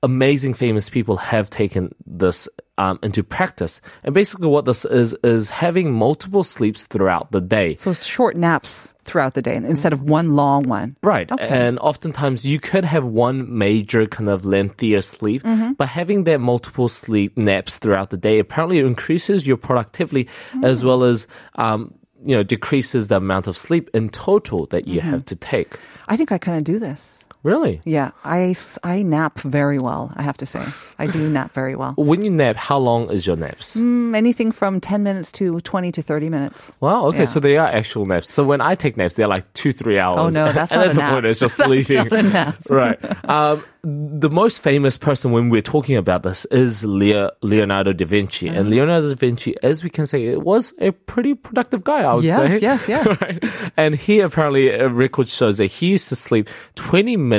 amazing 0.02 0.54
famous 0.54 0.90
people 0.90 1.16
have 1.16 1.48
taken 1.50 1.94
this 2.06 2.48
um, 2.78 2.98
into 3.02 3.22
practice. 3.22 3.80
And 4.02 4.14
basically 4.14 4.48
what 4.48 4.64
this 4.64 4.84
is 4.84 5.14
is 5.22 5.50
having 5.50 5.92
multiple 5.92 6.44
sleeps 6.44 6.84
throughout 6.84 7.32
the 7.32 7.40
day. 7.40 7.76
So 7.76 7.92
short 7.92 8.36
naps 8.36 8.93
throughout 9.04 9.34
the 9.34 9.42
day 9.42 9.56
instead 9.56 9.92
of 9.92 10.02
one 10.02 10.34
long 10.36 10.62
one. 10.64 10.96
Right. 11.02 11.30
Okay. 11.30 11.46
And 11.46 11.78
oftentimes 11.78 12.44
you 12.46 12.58
could 12.58 12.84
have 12.84 13.04
one 13.06 13.56
major 13.58 14.06
kind 14.06 14.28
of 14.28 14.44
lengthier 14.44 15.00
sleep, 15.00 15.42
Mm-hmm. 15.42 15.72
but 15.74 15.88
having 15.88 16.24
that 16.24 16.40
multiple 16.40 16.88
sleep 16.88 17.36
naps 17.36 17.78
throughout 17.78 18.10
the 18.10 18.16
day 18.16 18.38
apparently 18.38 18.78
increases 18.78 19.46
your 19.46 19.56
productivity 19.56 20.28
Mm. 20.52 20.64
as 20.64 20.82
well 20.84 21.04
as, 21.04 21.26
um, 21.56 21.92
you 22.24 22.34
know, 22.36 22.42
decreases 22.42 23.08
the 23.08 23.16
amount 23.16 23.46
of 23.46 23.56
sleep 23.56 23.90
in 23.94 24.08
total 24.08 24.66
that 24.66 24.86
you 24.88 25.00
Mm-hmm. 25.00 25.10
have 25.10 25.24
to 25.26 25.36
take. 25.36 25.78
I 26.08 26.16
think 26.16 26.32
I 26.32 26.38
kind 26.38 26.58
of 26.58 26.64
do 26.64 26.78
this. 26.78 27.24
Really? 27.44 27.80
Yeah, 27.84 28.10
I, 28.24 28.56
I 28.82 29.02
nap 29.02 29.38
very 29.40 29.78
well, 29.78 30.10
I 30.16 30.22
have 30.22 30.36
to 30.38 30.46
say. 30.46 30.64
I 30.98 31.06
do 31.06 31.28
nap 31.28 31.52
very 31.54 31.76
well. 31.76 31.92
When 31.96 32.24
you 32.24 32.30
nap, 32.30 32.56
how 32.56 32.78
long 32.78 33.10
is 33.10 33.26
your 33.26 33.36
naps? 33.36 33.76
Mm, 33.76 34.16
anything 34.16 34.50
from 34.50 34.80
10 34.80 35.02
minutes 35.02 35.30
to 35.32 35.60
20 35.60 35.92
to 35.92 36.02
30 36.02 36.30
minutes. 36.30 36.76
Wow, 36.80 37.06
okay, 37.08 37.18
Yeah. 37.20 37.24
so 37.26 37.40
they 37.40 37.56
are 37.58 37.68
actual 37.68 38.06
naps. 38.06 38.32
So 38.32 38.44
when 38.44 38.60
I 38.62 38.74
take 38.74 38.96
naps, 38.96 39.14
they're 39.14 39.28
like 39.28 39.52
two, 39.52 39.72
three 39.72 39.98
hours. 39.98 40.18
Oh, 40.20 40.28
no, 40.30 40.52
that's 40.52 40.72
and 40.72 40.80
not 40.80 40.86
at 40.86 40.90
a 40.92 40.94
the 40.94 41.00
nap. 41.00 41.12
point, 41.12 41.26
it's 41.26 41.40
just 41.40 41.56
That's 41.58 41.68
sleeping. 41.68 41.96
not 42.08 42.12
a 42.12 42.22
nap. 42.22 42.56
right. 42.70 43.28
Um, 43.28 43.62
the 43.86 44.30
most 44.30 44.62
famous 44.62 44.96
person 44.96 45.30
when 45.32 45.50
we're 45.50 45.60
talking 45.60 45.96
about 45.98 46.22
this 46.22 46.46
is 46.46 46.86
Leo, 46.86 47.30
Leonardo 47.42 47.92
da 47.92 48.06
Vinci. 48.06 48.48
Uh-huh. 48.48 48.60
And 48.60 48.70
Leonardo 48.70 49.08
da 49.08 49.14
Vinci, 49.14 49.54
as 49.62 49.84
we 49.84 49.90
can 49.90 50.06
say, 50.06 50.24
it 50.24 50.40
was 50.42 50.72
a 50.78 50.92
pretty 50.92 51.34
productive 51.34 51.84
guy, 51.84 52.00
I 52.02 52.14
would 52.14 52.24
Yes, 52.24 52.52
say. 52.52 52.58
yes, 52.60 52.88
yes. 52.88 53.20
right. 53.20 53.44
And 53.76 53.94
he 53.94 54.20
apparently, 54.20 54.70
a 54.70 54.88
record 54.88 55.28
shows 55.28 55.58
that 55.58 55.66
he 55.66 55.88
used 55.90 56.08
to 56.08 56.16
sleep 56.16 56.48
20 56.76 57.18
minutes 57.18 57.33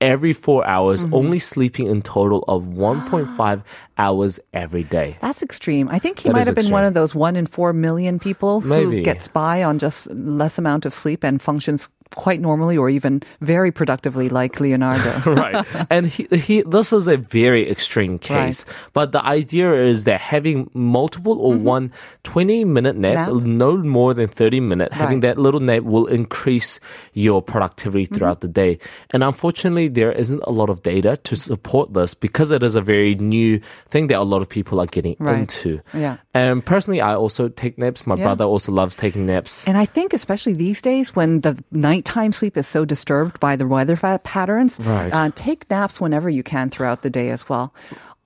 every 0.00 0.32
four 0.32 0.66
hours, 0.66 1.04
Mm-hmm. 1.04 1.14
only 1.14 1.38
sleeping 1.38 1.86
in 1.86 2.02
total 2.02 2.44
of 2.48 2.64
1.5 2.66 3.62
hours 3.96 4.40
every 4.52 4.82
day. 4.84 5.16
That's 5.20 5.42
extreme. 5.42 5.88
I 5.88 5.98
think 5.98 6.18
he 6.20 6.28
That 6.28 6.34
might 6.34 6.46
have 6.46 6.54
been 6.54 6.70
one 6.70 6.84
of 6.84 6.94
those 6.94 7.14
one 7.14 7.36
in 7.36 7.46
four 7.46 7.72
million 7.72 8.18
people 8.18 8.60
who 8.60 8.68
Maybe. 8.68 9.02
gets 9.02 9.28
by 9.28 9.62
on 9.62 9.78
just 9.78 10.10
less 10.10 10.58
amount 10.58 10.86
of 10.86 10.92
sleep 10.94 11.24
and 11.24 11.40
functions 11.40 11.88
quite 12.14 12.40
normally 12.40 12.76
or 12.76 12.88
even 12.90 13.22
very 13.40 13.70
productively 13.70 14.28
like 14.28 14.60
Leonardo. 14.60 15.20
right. 15.34 15.66
And 15.90 16.06
he, 16.06 16.26
he, 16.36 16.62
this 16.62 16.92
is 16.92 17.08
a 17.08 17.16
very 17.16 17.70
extreme 17.70 18.18
case. 18.18 18.64
But 18.92 19.12
the 19.12 19.24
idea 19.24 19.74
is 19.74 20.04
that 20.04 20.20
having 20.20 20.70
multiple 20.74 21.40
or 21.40 21.54
mm-hmm. 21.54 21.64
one 21.64 21.92
20 22.24 22.64
minute 22.64 22.96
nap, 22.96 23.32
Nap. 23.32 23.42
no 23.42 23.76
more 23.78 24.14
than 24.14 24.28
30 24.28 24.60
minute, 24.60 24.92
having 24.92 25.20
that 25.20 25.38
little 25.38 25.60
nap 25.60 25.82
will 25.82 26.06
increase 26.06 26.80
your 27.12 27.42
productivity 27.42 28.04
mm-hmm. 28.04 28.14
throughout 28.14 28.40
the 28.40 28.48
day. 28.48 28.78
And 29.10 29.22
unfortunately, 29.22 29.88
there 29.88 30.12
isn't 30.12 30.42
a 30.46 30.50
lot 30.50 30.70
of 30.70 30.82
data 30.82 31.16
to 31.16 31.36
support 31.36 31.94
this 31.94 32.14
because 32.14 32.50
it 32.50 32.62
is 32.62 32.74
a 32.74 32.80
very 32.80 33.14
new 33.14 33.60
thing 33.90 34.08
that 34.08 34.18
a 34.18 34.22
lot 34.22 34.42
of 34.42 34.48
people 34.48 34.80
are 34.80 34.86
getting 34.86 35.16
Right. 35.18 35.40
into. 35.40 35.80
Yeah. 35.94 36.18
And 36.34 36.64
personally, 36.64 37.00
I 37.00 37.14
also 37.14 37.48
take 37.48 37.78
naps. 37.78 38.06
My 38.06 38.16
Yeah. 38.16 38.24
brother 38.24 38.44
also 38.44 38.72
loves 38.72 38.96
taking 38.96 39.26
naps. 39.26 39.66
And 39.66 39.76
I 39.76 39.84
think 39.84 40.12
especially 40.12 40.52
these 40.54 40.80
days 40.80 41.14
when 41.16 41.40
the 41.40 41.56
nighttime 41.98 42.30
sleep 42.32 42.56
is 42.56 42.66
so 42.66 42.84
disturbed 42.84 43.40
by 43.40 43.56
the 43.56 43.66
weather 43.66 43.96
patterns, 43.96 44.78
Right. 44.80 45.12
uh, 45.12 45.30
take 45.34 45.68
naps 45.68 46.00
whenever 46.00 46.30
you 46.30 46.42
can 46.44 46.70
throughout 46.70 47.02
the 47.02 47.10
day 47.10 47.30
as 47.30 47.48
well. 47.48 47.74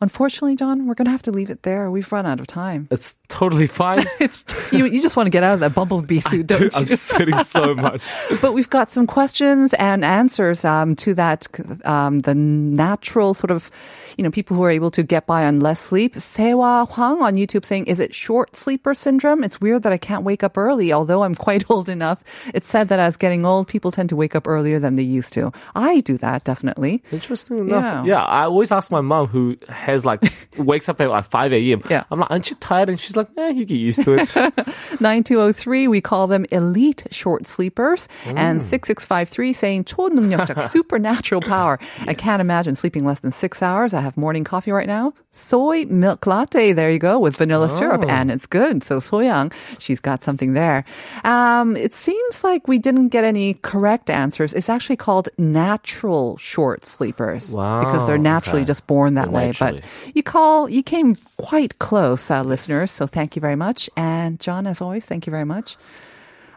Unfortunately, 0.02 0.56
John, 0.56 0.86
we're 0.88 0.94
going 0.94 1.04
to 1.06 1.12
have 1.12 1.22
to 1.22 1.30
leave 1.30 1.48
it 1.48 1.62
there. 1.62 1.88
We've 1.88 2.10
run 2.10 2.26
out 2.26 2.40
of 2.40 2.48
time. 2.48 2.88
It's 2.90 3.14
totally 3.28 3.68
fine. 3.68 4.04
It's 4.20 4.44
you, 4.72 4.84
you 4.86 5.00
just 5.00 5.16
want 5.16 5.26
to 5.26 5.30
get 5.30 5.42
out 5.42 5.54
of 5.54 5.60
that 5.60 5.74
bumblebee 5.74 6.20
suit, 6.20 6.46
don't 6.46 6.60
you? 6.62 6.70
I'm 6.74 6.86
sweating 7.08 7.38
so 7.38 7.74
much. 7.88 8.02
but 8.40 8.52
we've 8.52 8.68
got 8.70 8.88
some 8.90 9.06
questions 9.06 9.74
and 9.74 10.04
answers 10.04 10.64
um, 10.64 10.94
to 10.96 11.14
that, 11.14 11.46
um, 11.84 12.20
the 12.20 12.34
natural 12.34 13.32
sort 13.34 13.50
of, 13.50 13.70
you 14.16 14.24
know, 14.24 14.30
people 14.30 14.56
who 14.56 14.62
are 14.64 14.70
able 14.70 14.90
to 14.92 15.02
get 15.02 15.26
by 15.26 15.44
on 15.46 15.60
less 15.60 15.80
sleep. 15.80 16.16
Sewa 16.16 16.86
Huang 16.90 17.22
on 17.22 17.34
YouTube 17.34 17.64
saying, 17.64 17.86
is 17.86 17.98
it 18.00 18.14
short 18.14 18.54
sleeper 18.56 18.94
syndrome? 18.94 19.42
It's 19.44 19.60
weird 19.60 19.82
that 19.84 19.92
I 19.92 19.98
can't 19.98 20.24
wake 20.24 20.42
up 20.42 20.58
early, 20.58 20.92
although 20.92 21.22
I'm 21.22 21.34
quite 21.34 21.68
old 21.70 21.88
enough. 21.88 22.22
It's 22.54 22.66
said 22.66 22.88
that 22.88 22.98
as 22.98 23.16
getting 23.16 23.46
old, 23.46 23.68
people 23.68 23.90
tend 23.92 24.08
to 24.10 24.16
wake 24.16 24.34
up 24.34 24.46
earlier 24.48 24.78
than 24.78 24.96
they 24.96 25.02
used 25.02 25.32
to. 25.34 25.52
I 25.74 26.00
do 26.00 26.16
that, 26.18 26.44
definitely. 26.44 27.02
Interesting 27.12 27.58
enough. 27.60 28.06
Yeah. 28.06 28.18
Yeah. 28.18 28.24
I 28.24 28.44
always 28.44 28.70
ask 28.72 28.90
my 28.90 29.00
mom 29.00 29.28
who 29.28 29.56
has 29.91 30.05
like 30.05 30.21
wakes 30.57 30.89
up 30.89 30.99
at 31.01 31.09
like 31.09 31.25
five 31.25 31.53
a.m. 31.53 31.81
Yeah. 31.89 32.03
I'm 32.11 32.19
like, 32.19 32.31
aren't 32.31 32.49
you 32.49 32.55
tired? 32.57 32.89
And 32.89 32.99
she's 32.99 33.15
like, 33.15 33.27
eh, 33.37 33.49
you 33.49 33.65
get 33.65 33.75
used 33.75 34.03
to 34.03 34.15
it. 34.15 34.33
9203, 35.01 35.87
we 35.87 36.01
call 36.01 36.27
them 36.27 36.45
elite 36.51 37.05
short 37.11 37.45
sleepers. 37.45 38.07
And 38.25 38.61
Mm. 38.61 38.63
6653 38.63 39.53
saying 39.53 39.83
초능력자, 39.85 40.69
supernatural 40.69 41.41
power. 41.41 41.79
I 42.07 42.13
can't 42.13 42.41
imagine 42.41 42.75
sleeping 42.75 43.05
less 43.05 43.19
than 43.19 43.31
six 43.31 43.61
hours. 43.61 43.93
I 43.93 44.01
have 44.01 44.17
morning 44.17 44.43
coffee 44.43 44.71
right 44.71 44.87
now. 44.87 45.13
Soy 45.31 45.85
milk 45.85 46.25
latte. 46.25 46.73
There 46.73 46.89
you 46.89 46.99
go 46.99 47.19
with 47.19 47.35
vanilla 47.37 47.69
syrup. 47.69 48.03
Oh. 48.05 48.09
And 48.09 48.31
it's 48.31 48.45
good. 48.47 48.83
So 48.83 48.99
Soyoung, 48.99 49.53
she's 49.79 49.99
got 49.99 50.23
something 50.23 50.53
there. 50.53 50.83
Um, 51.23 51.75
it 51.77 51.93
seems 51.93 52.43
like 52.43 52.67
we 52.67 52.79
didn't 52.79 53.09
get 53.09 53.23
any 53.23 53.55
correct 53.55 54.09
answers. 54.09 54.53
It's 54.53 54.69
actually 54.69 54.95
called 54.97 55.29
natural 55.37 56.37
short 56.37 56.85
sleepers. 56.85 57.49
Because 57.49 58.07
they're 58.07 58.17
Wow, 58.17 58.23
naturally 58.23 58.61
okay. 58.61 58.67
just 58.67 58.87
born 58.87 59.13
that 59.15 59.25
They're 59.25 59.31
way. 59.33 59.45
naturally. 59.47 59.80
But 59.80 59.80
you 60.14 60.22
call, 60.22 60.68
you 60.68 60.82
came 60.82 61.16
quite 61.36 61.78
close, 61.78 62.30
uh, 62.30 62.42
listeners. 62.42 62.90
So 62.90 63.06
thank 63.06 63.36
you 63.36 63.40
very 63.40 63.56
much. 63.56 63.88
And 63.96 64.40
John, 64.40 64.66
as 64.66 64.80
always, 64.80 65.04
thank 65.06 65.26
you 65.26 65.30
very 65.30 65.44
much. 65.44 65.76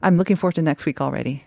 I'm 0.02 0.18
looking 0.18 0.36
forward 0.36 0.56
to 0.56 0.62
next 0.62 0.86
week 0.86 1.02
already. 1.02 1.44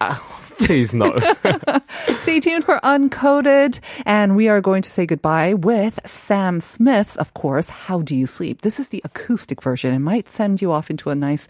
Please 0.59 0.93
no. 0.93 1.17
Stay 2.21 2.41
tuned 2.41 2.65
for 2.65 2.81
Uncoded. 2.83 3.79
And 4.05 4.35
we 4.37 4.49
are 4.49 4.61
going 4.61 4.83
to 4.83 4.91
say 4.91 5.07
goodbye 5.07 5.55
with 5.55 6.01
Sam 6.05 6.61
Smith, 6.61 7.17
of 7.19 7.33
course. 7.35 7.69
How 7.69 8.03
do 8.03 8.17
you 8.17 8.27
sleep? 8.27 8.63
This 8.63 8.81
is 8.81 8.89
the 8.89 9.01
acoustic 9.05 9.63
version. 9.63 9.95
It 9.95 10.01
might 10.01 10.29
send 10.29 10.61
you 10.61 10.73
off 10.73 10.91
into 10.91 11.11
a 11.11 11.15
nice 11.15 11.47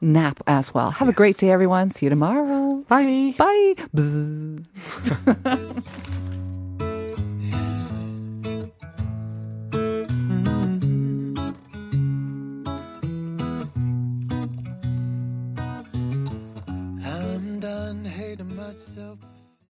nap 0.00 0.40
as 0.46 0.74
well. 0.74 0.90
Have 0.90 1.08
a 1.08 1.12
great 1.12 1.36
day, 1.36 1.50
everyone. 1.50 1.92
See 1.92 2.06
you 2.06 2.10
tomorrow. 2.10 2.84
Bye. 2.88 3.34
Bye. 3.38 3.74